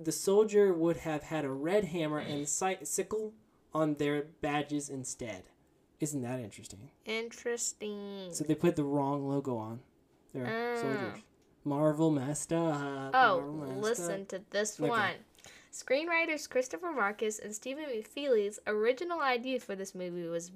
[0.00, 2.46] The soldier would have had a red hammer and
[2.82, 3.32] sickle
[3.72, 5.44] on their badges instead.
[6.00, 6.90] Isn't that interesting?
[7.06, 8.28] Interesting.
[8.32, 9.80] So they put the wrong logo on
[10.34, 10.80] their Ah.
[10.80, 11.22] soldiers.
[11.64, 13.10] Marvel messed up.
[13.14, 14.28] Oh, Marvel messed listen up.
[14.28, 14.88] to this Okay.
[14.88, 15.14] one.
[15.76, 20.50] Screenwriters Christopher Markus and Stephen McFeely's original idea for this movie was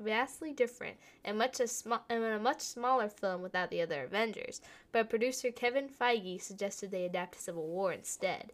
[0.00, 4.60] vastly different and much a, sm- and a much smaller film without the other Avengers.
[4.90, 8.50] But producer Kevin Feige suggested they adapt Civil War instead.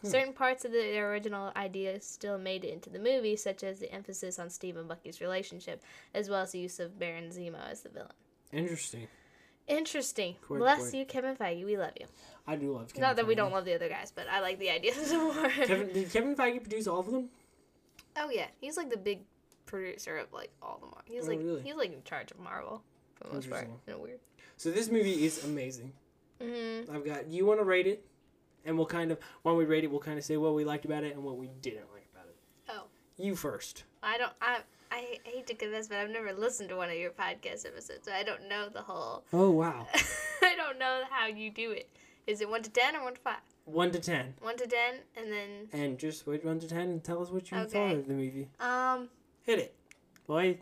[0.00, 0.06] Hmm.
[0.06, 3.80] Certain parts of the, their original idea still made it into the movie, such as
[3.80, 5.82] the emphasis on Steve and Bucky's relationship,
[6.14, 8.12] as well as the use of Baron Zemo as the villain.
[8.52, 9.08] Interesting.
[9.68, 10.36] Interesting.
[10.46, 10.94] Quite, Bless quite.
[10.94, 11.64] you, Kevin Feige.
[11.64, 12.06] We love you.
[12.46, 12.88] I do love.
[12.88, 15.34] Kevin Not that we don't love the other guys, but I like the idea more.
[15.50, 17.28] Kevin, did Kevin Feige produce all of them?
[18.20, 19.20] oh yeah, he's like the big
[19.66, 21.02] producer of like all the Marvel.
[21.04, 21.60] He's Oh, like really?
[21.62, 22.82] he's like in charge of Marvel
[23.14, 23.68] for the most part.
[23.86, 24.18] In a weird.
[24.56, 25.92] So this movie is amazing.
[26.42, 26.94] Mm-hmm.
[26.94, 28.04] I've got you want to rate it,
[28.64, 30.84] and we'll kind of when we rate it, we'll kind of say what we liked
[30.84, 32.36] about it and what we didn't like about it.
[32.70, 32.84] Oh.
[33.18, 33.84] You first.
[34.02, 34.32] I don't.
[34.40, 38.00] I I hate to confess, but I've never listened to one of your podcast episodes,
[38.04, 39.24] so I don't know the whole.
[39.32, 39.86] Oh wow.
[40.42, 41.88] I don't know how you do it.
[42.26, 43.36] Is it one to ten or one to five?
[43.64, 44.34] one to ten.
[44.40, 47.50] One to ten, and then and just wait one to ten and tell us what
[47.50, 47.68] you Okay.
[47.90, 48.48] thought of the movie.
[48.60, 49.08] um,
[49.44, 49.74] Hit it,
[50.26, 50.58] boy.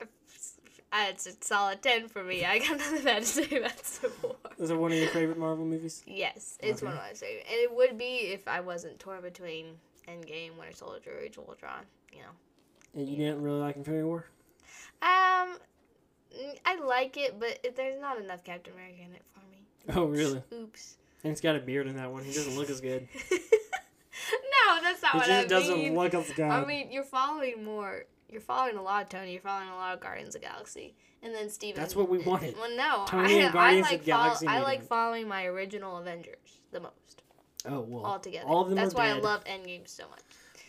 [0.00, 2.44] uh, it's a solid ten for me.
[2.44, 4.36] I got nothing bad to say about Civil War.
[4.58, 6.02] Is it one of your favorite Marvel movies?
[6.06, 9.76] Yes, it's one of my favorite, and it would be if I wasn't torn between
[10.08, 11.84] Endgame, Winter Soldier, of Ultron.
[12.12, 12.26] You know.
[12.94, 14.26] And you didn't really like Infinity War.
[15.00, 15.56] Um,
[16.64, 19.64] I like it, but it, there's not enough Captain America in it for me.
[19.96, 20.42] Oh really?
[20.52, 20.96] Oops.
[21.24, 22.24] And he's got a beard in that one.
[22.24, 23.08] He doesn't look as good.
[23.30, 26.44] no, that's not He what just I doesn't look as good.
[26.44, 28.04] I mean, you're following more.
[28.28, 29.32] You're following a lot of Tony.
[29.32, 31.80] You're following a lot of Guardians of the Galaxy, and then Steven.
[31.80, 32.56] That's what we wanted.
[32.56, 35.28] Well, no, Tony I, and Guardians I of like the Galaxy follow, I like following
[35.28, 37.22] my original Avengers the most
[37.68, 38.04] oh well.
[38.04, 38.46] altogether.
[38.46, 39.18] All of them That's why dead.
[39.18, 40.20] I love Endgame so much.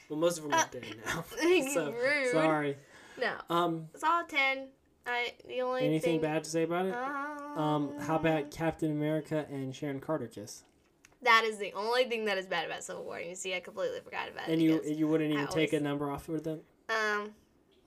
[0.10, 1.24] Well, most of them Uh, are dead now.
[1.74, 2.32] so rude.
[2.32, 2.78] sorry.
[3.20, 4.68] No, Um, it's all ten.
[5.06, 6.96] I the only anything thing, bad to say about it?
[6.96, 10.64] Um, how about Captain America and Sharon Carter kiss?
[11.22, 13.20] That is the only thing that is bad about Civil War.
[13.20, 14.72] You see, I completely forgot about And it.
[14.72, 16.62] And you you wouldn't even take a number off for them?
[16.90, 17.32] um,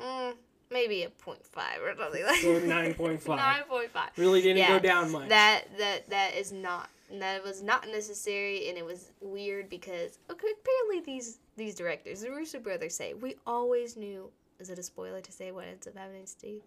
[0.00, 0.35] mm,
[0.70, 2.37] maybe a point five or something like.
[2.40, 3.26] So 9.5.
[3.37, 4.11] Nine point five.
[4.16, 5.29] Really didn't Yeah, go down much.
[5.31, 10.49] That that that is not that was not necessary, and it was weird because okay,
[10.61, 14.31] apparently these these directors, the Russo brothers, say we always knew.
[14.59, 16.62] Is it a spoiler to say what ends up happening to Steve?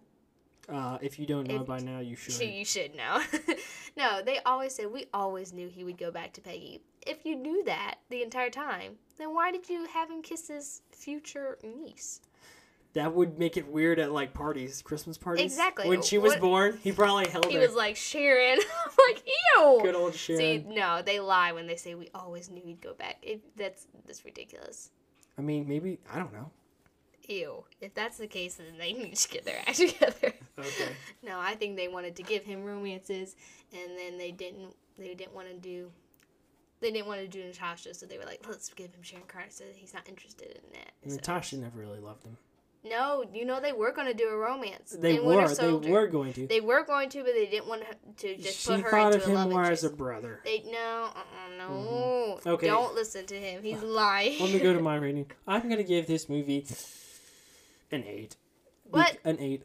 [0.68, 2.40] uh, if you don't know If- by now, you should.
[2.40, 3.20] You should know.
[3.96, 6.80] no, they always said we always knew he would go back to Peggy.
[7.06, 10.82] If you knew that the entire time, then why did you have him kiss his
[10.92, 12.20] future niece?
[12.94, 15.44] That would make it weird at like parties, Christmas parties.
[15.44, 15.88] Exactly.
[15.88, 17.60] When she was What- born, he probably held He her.
[17.60, 18.58] was like Sharon.
[19.08, 19.22] Like,
[19.56, 19.78] ew.
[19.82, 20.74] Good old See, Sharon.
[20.74, 23.16] no, they lie when they say we always knew he'd go back.
[23.22, 24.90] It, that's that's ridiculous.
[25.38, 26.50] I mean, maybe I don't know.
[27.28, 27.64] Ew.
[27.80, 30.34] If that's the case, then they need to get their act together.
[30.58, 30.88] Okay.
[31.22, 33.36] no, I think they wanted to give him romances,
[33.72, 34.74] and then they didn't.
[34.98, 35.90] They didn't want to do.
[36.80, 39.48] They didn't want to do Natasha, so they were like, "Let's give him Sharon Carter."
[39.50, 40.92] So he's not interested in that.
[41.08, 42.36] So- Natasha never really loved him.
[42.82, 44.96] No, you know they were going to do a romance.
[44.98, 45.46] They in were.
[45.48, 46.46] They were going to.
[46.46, 47.82] They were going to, but they didn't want
[48.18, 49.84] to just she put her thought into of a him love more interest.
[49.84, 50.40] as a brother.
[50.44, 51.70] They no, uh-uh, no.
[51.70, 52.48] Mm-hmm.
[52.48, 52.66] Okay.
[52.68, 53.62] Don't listen to him.
[53.62, 54.40] He's uh, lying.
[54.40, 55.30] Let me go to my rating.
[55.46, 56.66] I'm gonna give this movie
[57.92, 58.36] an eight.
[58.88, 59.18] What?
[59.24, 59.64] An eight.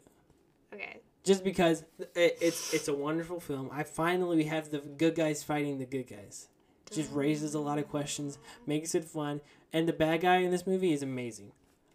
[0.74, 1.00] okay.
[1.24, 3.70] Just because it, it's it's a wonderful film.
[3.72, 6.48] I finally we have the good guys fighting the good guys.
[6.92, 9.40] Just raises a lot of questions, makes it fun,
[9.72, 11.50] and the bad guy in this movie is amazing.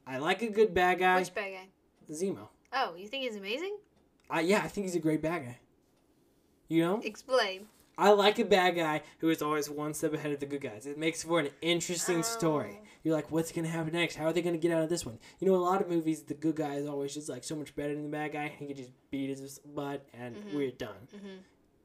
[0.08, 1.20] I like a good bad guy.
[1.20, 1.68] Which bad guy?
[2.12, 2.48] Zemo.
[2.74, 3.78] Oh, you think he's amazing?
[4.30, 5.60] I yeah, I think he's a great bad guy.
[6.68, 7.68] You know, Explain.
[7.98, 10.86] I like a bad guy who is always one step ahead of the good guys.
[10.86, 12.80] It makes for an interesting story.
[12.82, 12.88] Oh.
[13.04, 14.16] You're like, what's gonna happen next?
[14.16, 15.20] How are they gonna get out of this one?
[15.40, 17.76] You know, a lot of movies, the good guy is always just like so much
[17.76, 18.52] better than the bad guy.
[18.58, 20.56] He can just beat his butt and Mm-hmm.
[20.58, 21.08] we're done.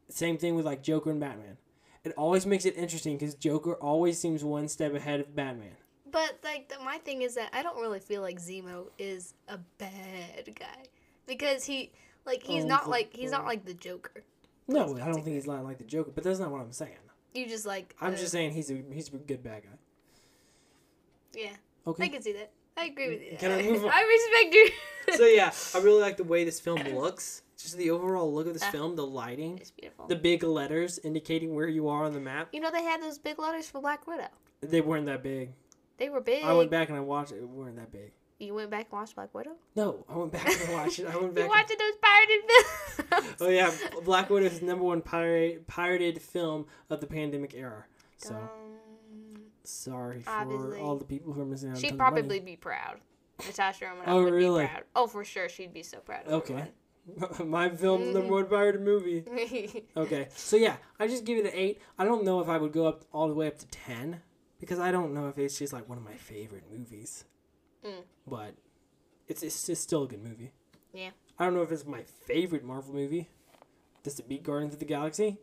[0.08, 1.56] Same thing with like Joker and Batman.
[2.04, 5.72] It always makes it interesting because Joker always seems one step ahead of Batman.
[6.16, 9.58] But like the, my thing is that I don't really feel like Zemo is a
[9.76, 10.84] bad guy
[11.26, 11.92] because he
[12.24, 14.22] like he's Oh, not like he's not like the Joker.
[14.66, 16.96] No, I don't think he's not like the Joker, but that's not what I'm saying.
[17.34, 19.78] You just like I'm uh, just saying he's a he's a good bad guy.
[21.34, 21.50] yeah.
[21.86, 22.04] Okay.
[22.04, 22.50] I can see that.
[22.78, 23.36] I agree with you.
[23.38, 23.90] Can I move on?
[23.92, 25.16] I respect you.
[25.16, 27.42] so yeah, I really like the way this film looks.
[27.58, 28.70] Just the overall look of this Ah.
[28.70, 30.06] film, the lighting, it's beautiful.
[30.06, 32.48] the big letters indicating where you are on the map.
[32.52, 34.28] you know they had those big letters for Black Widow.
[34.62, 35.50] They weren't that big.
[35.98, 36.44] They were big.
[36.44, 37.36] I went back and I watched it.
[37.38, 38.12] It weren't that big.
[38.38, 39.52] You went back and watched Black Widow.
[39.76, 41.06] No, I went back and watched it.
[41.06, 41.44] I went back.
[41.44, 42.50] You watching those pirated
[43.30, 43.36] films?
[43.40, 43.70] oh yeah,
[44.04, 47.84] Black Widow is the number one pirate, pirated film of the pandemic era.
[48.18, 50.80] So Um, sorry for Obviously.
[50.80, 51.76] all the people who are missing out.
[51.76, 53.00] on she'd probably be proud.
[53.46, 54.64] Natasha Romanoff Oh, would really?
[54.64, 54.84] be proud.
[54.94, 56.26] Oh, for sure, she'd be so proud.
[56.26, 56.64] Of Okay.
[57.44, 59.24] My film's number one pirated movie.
[59.96, 61.80] Okay, so yeah, I just give it an eight.
[61.98, 64.20] I don't know if I would go up all the way up to ten
[64.66, 67.24] because I don't know if it's just like one of my favorite movies.
[67.84, 68.02] Mm.
[68.26, 68.54] But
[69.28, 70.50] it's it's just still a good movie.
[70.92, 71.10] Yeah.
[71.38, 73.28] I don't know if it's my favorite Marvel movie.
[74.02, 75.38] Does it beat Guardians of the Galaxy?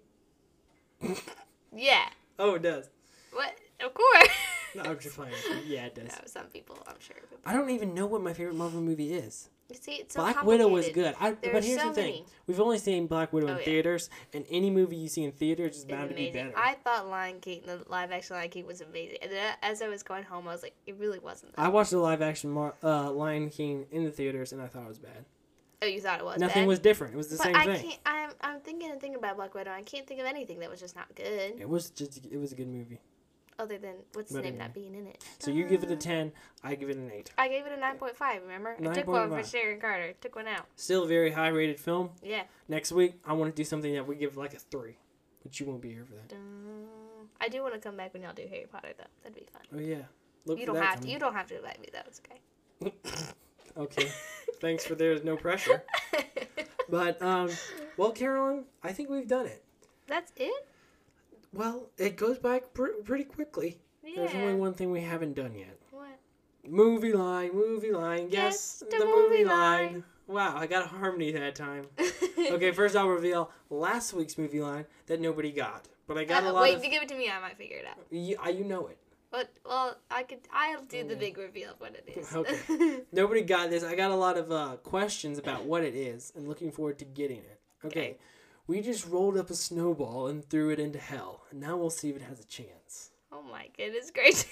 [1.74, 2.10] yeah.
[2.38, 2.90] Oh, it does.
[3.32, 3.54] What?
[3.80, 4.28] Of course.
[4.76, 5.34] No, I'm just playing.
[5.68, 6.06] Yeah, it does.
[6.08, 7.16] No, some people, I'm sure.
[7.32, 7.40] would.
[7.46, 9.50] I don't even know what my favorite Marvel movie is.
[9.72, 11.16] See, it's so Black Widow was good.
[11.20, 12.26] I, There but here's so the thing: many.
[12.46, 13.66] we've only seen Black Widow in Oh, yeah.
[13.66, 16.54] theaters, and any movie you see in theaters is It's bound to be better.
[16.56, 19.18] I thought Lion King, the live action Lion King, was amazing.
[19.24, 21.56] And then as I was going home, I was like, it really wasn't.
[21.56, 21.62] That.
[21.62, 24.84] I watched the live action Mar- uh, Lion King in the theaters, and I thought
[24.84, 25.26] it was bad.
[25.82, 26.68] oh, you thought it was Nothing bad?
[26.68, 27.14] was different.
[27.16, 27.82] It was the but same I thing.
[27.90, 28.00] can't.
[28.06, 29.72] I'm I'm thinking and thinking about Black Widow.
[29.72, 32.52] I can't think of anything that was just not good, It was just it was
[32.52, 33.00] a good movie.
[33.60, 34.64] Other than what's his But name anyway.
[34.66, 35.24] not being in it.
[35.40, 36.32] So you give it a Uh, ten,
[36.64, 37.32] I give it an eight.
[37.38, 38.42] I gave it a nine point five.
[38.42, 39.52] Remember, I took one for 9.5.
[39.52, 40.14] Sharon Carter.
[40.22, 40.66] Took one out.
[40.76, 42.10] Still a very high rated film.
[42.22, 42.44] Yeah.
[42.68, 44.98] Next week I want to do something that we give like a three,
[45.44, 46.30] but you won't be here for that.
[46.30, 46.88] Dun.
[47.42, 49.04] I do want to come back when y'all do Harry Potter though.
[49.24, 49.62] That'd be fun.
[49.76, 50.04] Oh yeah,
[50.46, 51.00] look you for don't that have to.
[51.02, 51.14] coming.
[51.14, 52.00] You don't have to invite me though.
[52.08, 52.22] It's
[52.82, 52.94] okay.
[53.78, 54.08] okay,
[54.62, 55.84] thanks for there's no pressure.
[56.90, 57.50] But um,
[57.98, 59.64] well, Carolyn, I think we've done it.
[60.06, 60.68] That's it.
[61.54, 63.78] Well, it goes by pr- pretty quickly.
[64.04, 64.14] Yeah.
[64.18, 65.78] There's only one thing we haven't done yet.
[65.92, 66.20] What?
[66.68, 68.28] Movie line, movie line.
[68.30, 69.94] Yes, Guess the, the movie movie line.
[69.94, 70.04] line.
[70.28, 71.86] Wow, I got a harmony that time.
[72.52, 76.50] Okay, first I'll reveal last week's movie line that nobody got, but I got a
[76.50, 76.80] Uh, lot wait, of.
[76.80, 77.98] if you give it to me, I might figure it out.
[78.12, 78.98] You, uh, you know it.
[79.32, 80.40] But well, I could.
[80.52, 82.32] I'll do the big reveal of what it is.
[82.36, 83.00] Okay.
[83.14, 83.84] Nobody got this.
[83.84, 87.06] I got a lot of uh, questions about what it is and looking forward to
[87.06, 87.60] getting it.
[87.86, 88.00] Okay.
[88.00, 88.18] Okay.
[88.66, 92.10] We just rolled up a snowball and threw it into hell, and now we'll see
[92.10, 93.12] if it has a chance.
[93.32, 94.46] oh my goodness gracious!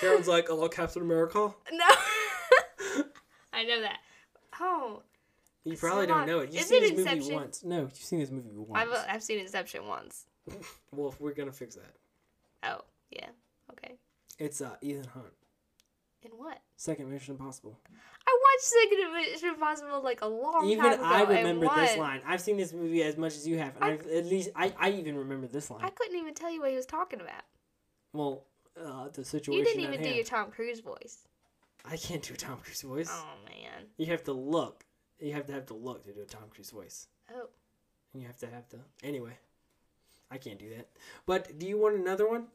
[0.00, 1.84] Karen's like, "Hello, Captain America." no,
[3.52, 3.98] I know that.
[4.60, 5.02] Oh,
[5.64, 6.52] You probably don't know it.
[6.52, 7.62] You've seen this movie once.
[7.64, 8.72] No, you've seen this movie once.
[8.90, 10.26] I've I've seen Inception once.
[10.92, 11.94] Well, we're gonna fix that.
[12.64, 13.28] Oh yeah,
[13.72, 13.94] okay.
[14.38, 15.32] It's uh, Ethan Hunt.
[16.30, 16.58] In what?
[16.76, 17.78] Second Mission Impossible.
[18.26, 21.04] I watched Second Mission Impossible like a long Even time ago.
[21.04, 22.20] I and remember this line.
[22.26, 24.90] I've seen this movie as much as you have, I- I've, at least I, I
[24.90, 25.80] even remember this line.
[25.84, 27.42] I couldn't even tell you what he was talking about.
[28.12, 28.44] well,
[28.80, 31.26] uh, the situation You didn't even do your Tom Cruise voice.
[31.84, 33.10] I can't do a Tom Cruise voice.
[33.10, 33.86] Oh man.
[33.96, 34.84] You have to look.
[35.18, 37.08] You have to have the look to do a Tom Cruise voice.
[37.34, 37.48] Oh.
[38.12, 39.36] And you have to have the anyway.
[40.30, 40.88] I can't do that.
[41.26, 42.46] But do you want another one?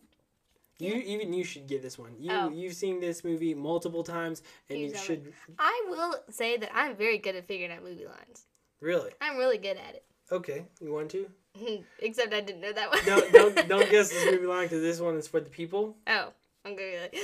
[0.84, 2.16] You even you should get this one.
[2.20, 2.50] You Oh.
[2.50, 6.96] you've seen this movie multiple times, and You you should I will say that I'm
[6.96, 8.46] very good at figuring out movie lines.
[8.82, 9.12] really.
[9.22, 10.04] I'm really good at it.
[10.32, 11.30] Okay, you want to?
[12.00, 13.06] Except I didn't know that one.
[13.06, 15.96] Don't don't don't guess this movie line because this one is for the people.
[16.08, 16.34] Oh,
[16.66, 17.18] I'm gonna be like,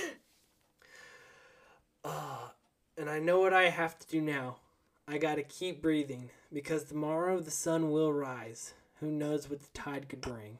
[2.03, 2.49] Uh,
[2.97, 4.57] and I know what I have to do now.
[5.07, 8.73] I gotta keep breathing because tomorrow the sun will rise.
[8.99, 10.59] Who knows what the tide could bring?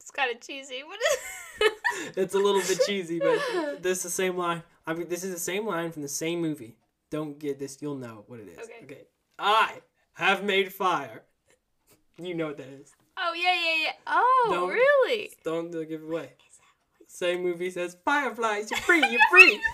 [0.00, 0.82] it's kind of cheesy.
[0.84, 1.18] What is?
[2.16, 3.38] it's a little bit cheesy, but
[3.82, 4.62] this is the same line.
[4.86, 6.76] I mean, this is the same line from the same movie.
[7.10, 7.78] Don't get this.
[7.80, 8.58] You'll know what it is.
[8.84, 9.02] Okay.
[9.38, 9.74] I
[10.14, 11.22] have made fire.
[12.18, 12.92] You know what that is.
[13.18, 13.92] Oh yeah, yeah, yeah.
[14.06, 15.30] Oh Don't- really?
[15.44, 16.30] Don't give it away.
[17.08, 18.70] Same movie says fireflies.
[18.70, 19.00] You're free.
[19.08, 19.60] You're free.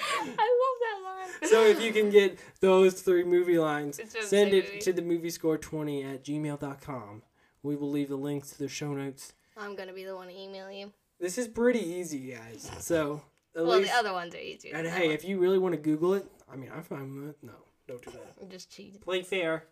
[0.00, 1.50] I love that line.
[1.50, 4.78] so if you can get those three movie lines, It's from the send it movie.
[4.80, 7.22] to the movie score 20 at gmail.com.
[7.62, 9.32] We will leave the links to the show notes.
[9.58, 10.92] I'm gonna be the one to email you.
[11.20, 12.70] This is pretty easy, guys.
[12.78, 13.22] So
[13.56, 14.74] at Well, least, the other ones are easier.
[14.76, 15.14] and hey, one.
[15.14, 17.36] if you really want to Google it, I mean, I'm fine with it.
[17.42, 17.52] No,
[17.88, 18.34] don't do that.
[18.40, 19.00] I'm just cheating.
[19.00, 19.64] Play fair,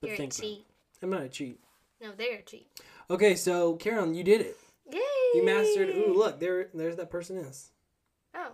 [0.00, 0.66] but You're a think about cheat.
[1.02, 1.60] I'm not a cheat.
[2.00, 2.68] No, they're a cheat.
[3.10, 4.56] Okay, so Carolyn, you did it.
[4.90, 5.00] Yay!
[5.34, 5.90] You mastered.
[5.90, 7.70] Ooh, look, there, there's that person is.
[8.34, 8.52] Oh.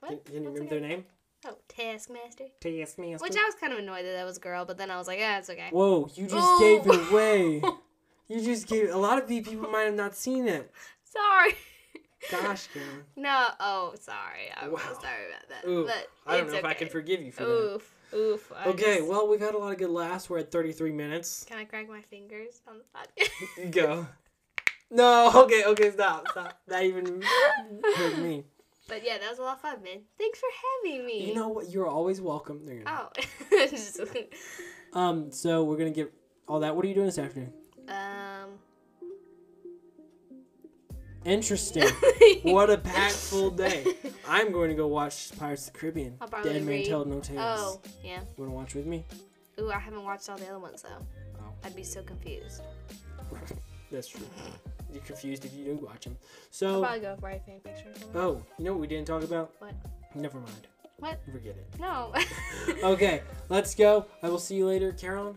[0.00, 0.08] What?
[0.08, 1.04] Can, can you What's remember their name?
[1.46, 2.46] Oh, Taskmaster.
[2.60, 3.22] Taskmaster.
[3.22, 5.06] Which I was kind of annoyed that that was a girl, but then I was
[5.06, 5.68] like, yeah, it's okay.
[5.70, 6.58] Whoa, you just Ooh.
[6.58, 7.62] gave it away.
[8.28, 8.90] You just gave.
[8.90, 10.70] A lot of people might have not seen it.
[11.04, 11.54] Sorry.
[12.30, 13.04] Gosh, Carolyn.
[13.14, 13.46] No.
[13.60, 14.50] Oh, sorry.
[14.56, 14.78] I'm Wow.
[15.00, 15.68] sorry about that.
[15.68, 17.50] Ooh, but I don't know if I can forgive you for that.
[17.50, 17.94] Oof.
[18.14, 18.52] Oof.
[18.56, 20.28] I Okay, just- well, we've had a lot of good laughs.
[20.28, 21.44] We're at 33 minutes.
[21.48, 23.70] Can I crack my fingers on the podcast?
[23.72, 24.06] Go.
[24.90, 26.58] No, okay, okay, stop, stop.
[26.68, 27.22] That even
[27.96, 28.44] hurt me.
[28.88, 30.02] But yeah, that was a lot of fun, man.
[30.16, 30.48] Thanks for
[30.84, 31.28] having me.
[31.28, 31.70] You know what?
[31.70, 32.64] You're always welcome.
[32.64, 32.84] No, you're.
[32.86, 33.10] Oh.
[34.92, 36.12] Um, so we're gonna get
[36.48, 36.74] all that.
[36.74, 37.52] What are you doing this afternoon?
[37.88, 38.50] Um.
[41.24, 41.88] Interesting.
[42.44, 43.84] what a packed full day.
[44.28, 46.16] I'm going to go watch Pirates of the Caribbean.
[46.20, 46.86] I'll probably Dead Man read.
[46.86, 47.38] Tell No Tales.
[47.40, 48.20] Oh, yeah.
[48.20, 49.04] You wanna watch with me?
[49.60, 51.04] Ooh, I haven't watched all the other ones though.
[51.40, 51.52] Oh.
[51.64, 52.62] I'd be so confused.
[53.90, 54.26] That's true.
[54.92, 56.16] You're confused if you do watch them.
[56.52, 56.74] So.
[56.74, 57.88] I'll probably go write fan fiction.
[57.88, 58.20] or something.
[58.20, 59.52] oh, you know what we didn't talk about?
[59.58, 59.74] What?
[60.14, 60.68] Never mind.
[60.98, 61.20] What?
[61.30, 61.80] Forget it.
[61.80, 62.14] No.
[62.82, 64.06] Okay, let's go.
[64.22, 65.36] I will see you later, Carolyn.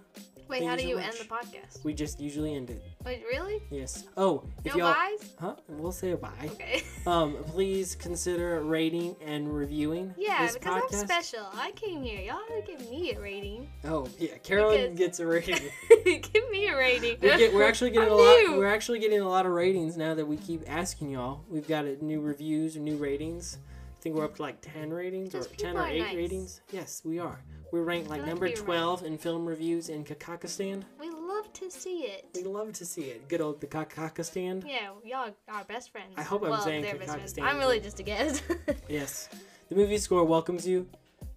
[0.50, 1.06] Wait, how do you much.
[1.06, 1.84] end the podcast?
[1.84, 2.84] We just usually end it.
[3.06, 3.62] Wait, really?
[3.70, 4.06] Yes.
[4.18, 5.34] Oh, if No y'all, buys?
[5.40, 5.56] huh?
[5.68, 6.32] We'll say a bye.
[6.46, 6.84] Okay.
[7.08, 11.00] Um, please consider rating and reviewing Yeah, this because podcast.
[11.02, 11.48] I'm special.
[11.54, 12.20] I came here.
[12.20, 13.68] Y'all gotta give me a rating.
[13.86, 15.60] Oh, yeah, Carolyn Because- gets a rating.
[16.06, 17.18] give me a rating.
[17.22, 18.38] we get, we're actually getting I'm a lot.
[18.40, 18.58] new.
[18.58, 21.42] We're actually getting a lot of ratings now that we keep asking y'all.
[21.50, 23.58] We've got new reviews, new ratings.
[24.00, 26.16] I think we're up to like ten ratings or ten or eight nice.
[26.16, 26.62] ratings.
[26.72, 27.38] Yes, we are.
[27.74, 30.84] We're ranked like like number be twelve in film reviews in Kakakistan.
[31.02, 32.26] We love to see it.
[32.34, 33.28] We love to see it.
[33.28, 34.64] Good old the Kakakistan.
[34.66, 36.14] Yeah, y'all are best friends.
[36.16, 37.34] I hope I'm well, saying they're best friends.
[37.34, 38.42] Kakakistan, I'm really just a guest.
[38.88, 39.28] Yes.
[39.68, 40.88] The movie score welcomes you,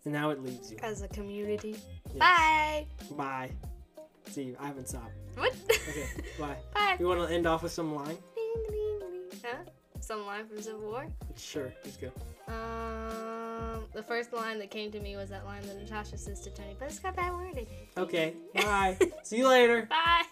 [0.05, 0.79] and now it leaves you.
[0.85, 1.77] As a community.
[2.15, 2.19] Yes.
[2.19, 2.87] Bye.
[3.17, 3.51] Bye.
[4.31, 4.57] See you.
[4.61, 5.11] I haven't stopped.
[5.35, 5.53] What?
[5.89, 6.07] Okay.
[6.39, 6.57] Bye.
[6.75, 6.97] Bye.
[7.01, 8.17] You want to end off with some line?
[8.37, 9.41] Ding, ding, ding.
[9.45, 9.57] Huh?
[10.13, 11.07] Some line from Civil War?
[11.39, 11.73] Sure.
[11.87, 12.09] Let's go.
[12.47, 16.51] Um, the first line that came to me was that line that Natasha says to
[16.51, 17.67] Tony, but it's got bad wording.
[17.97, 18.35] Okay.
[18.55, 18.99] Bye.
[19.23, 19.89] See you later.
[19.89, 20.25] Bye.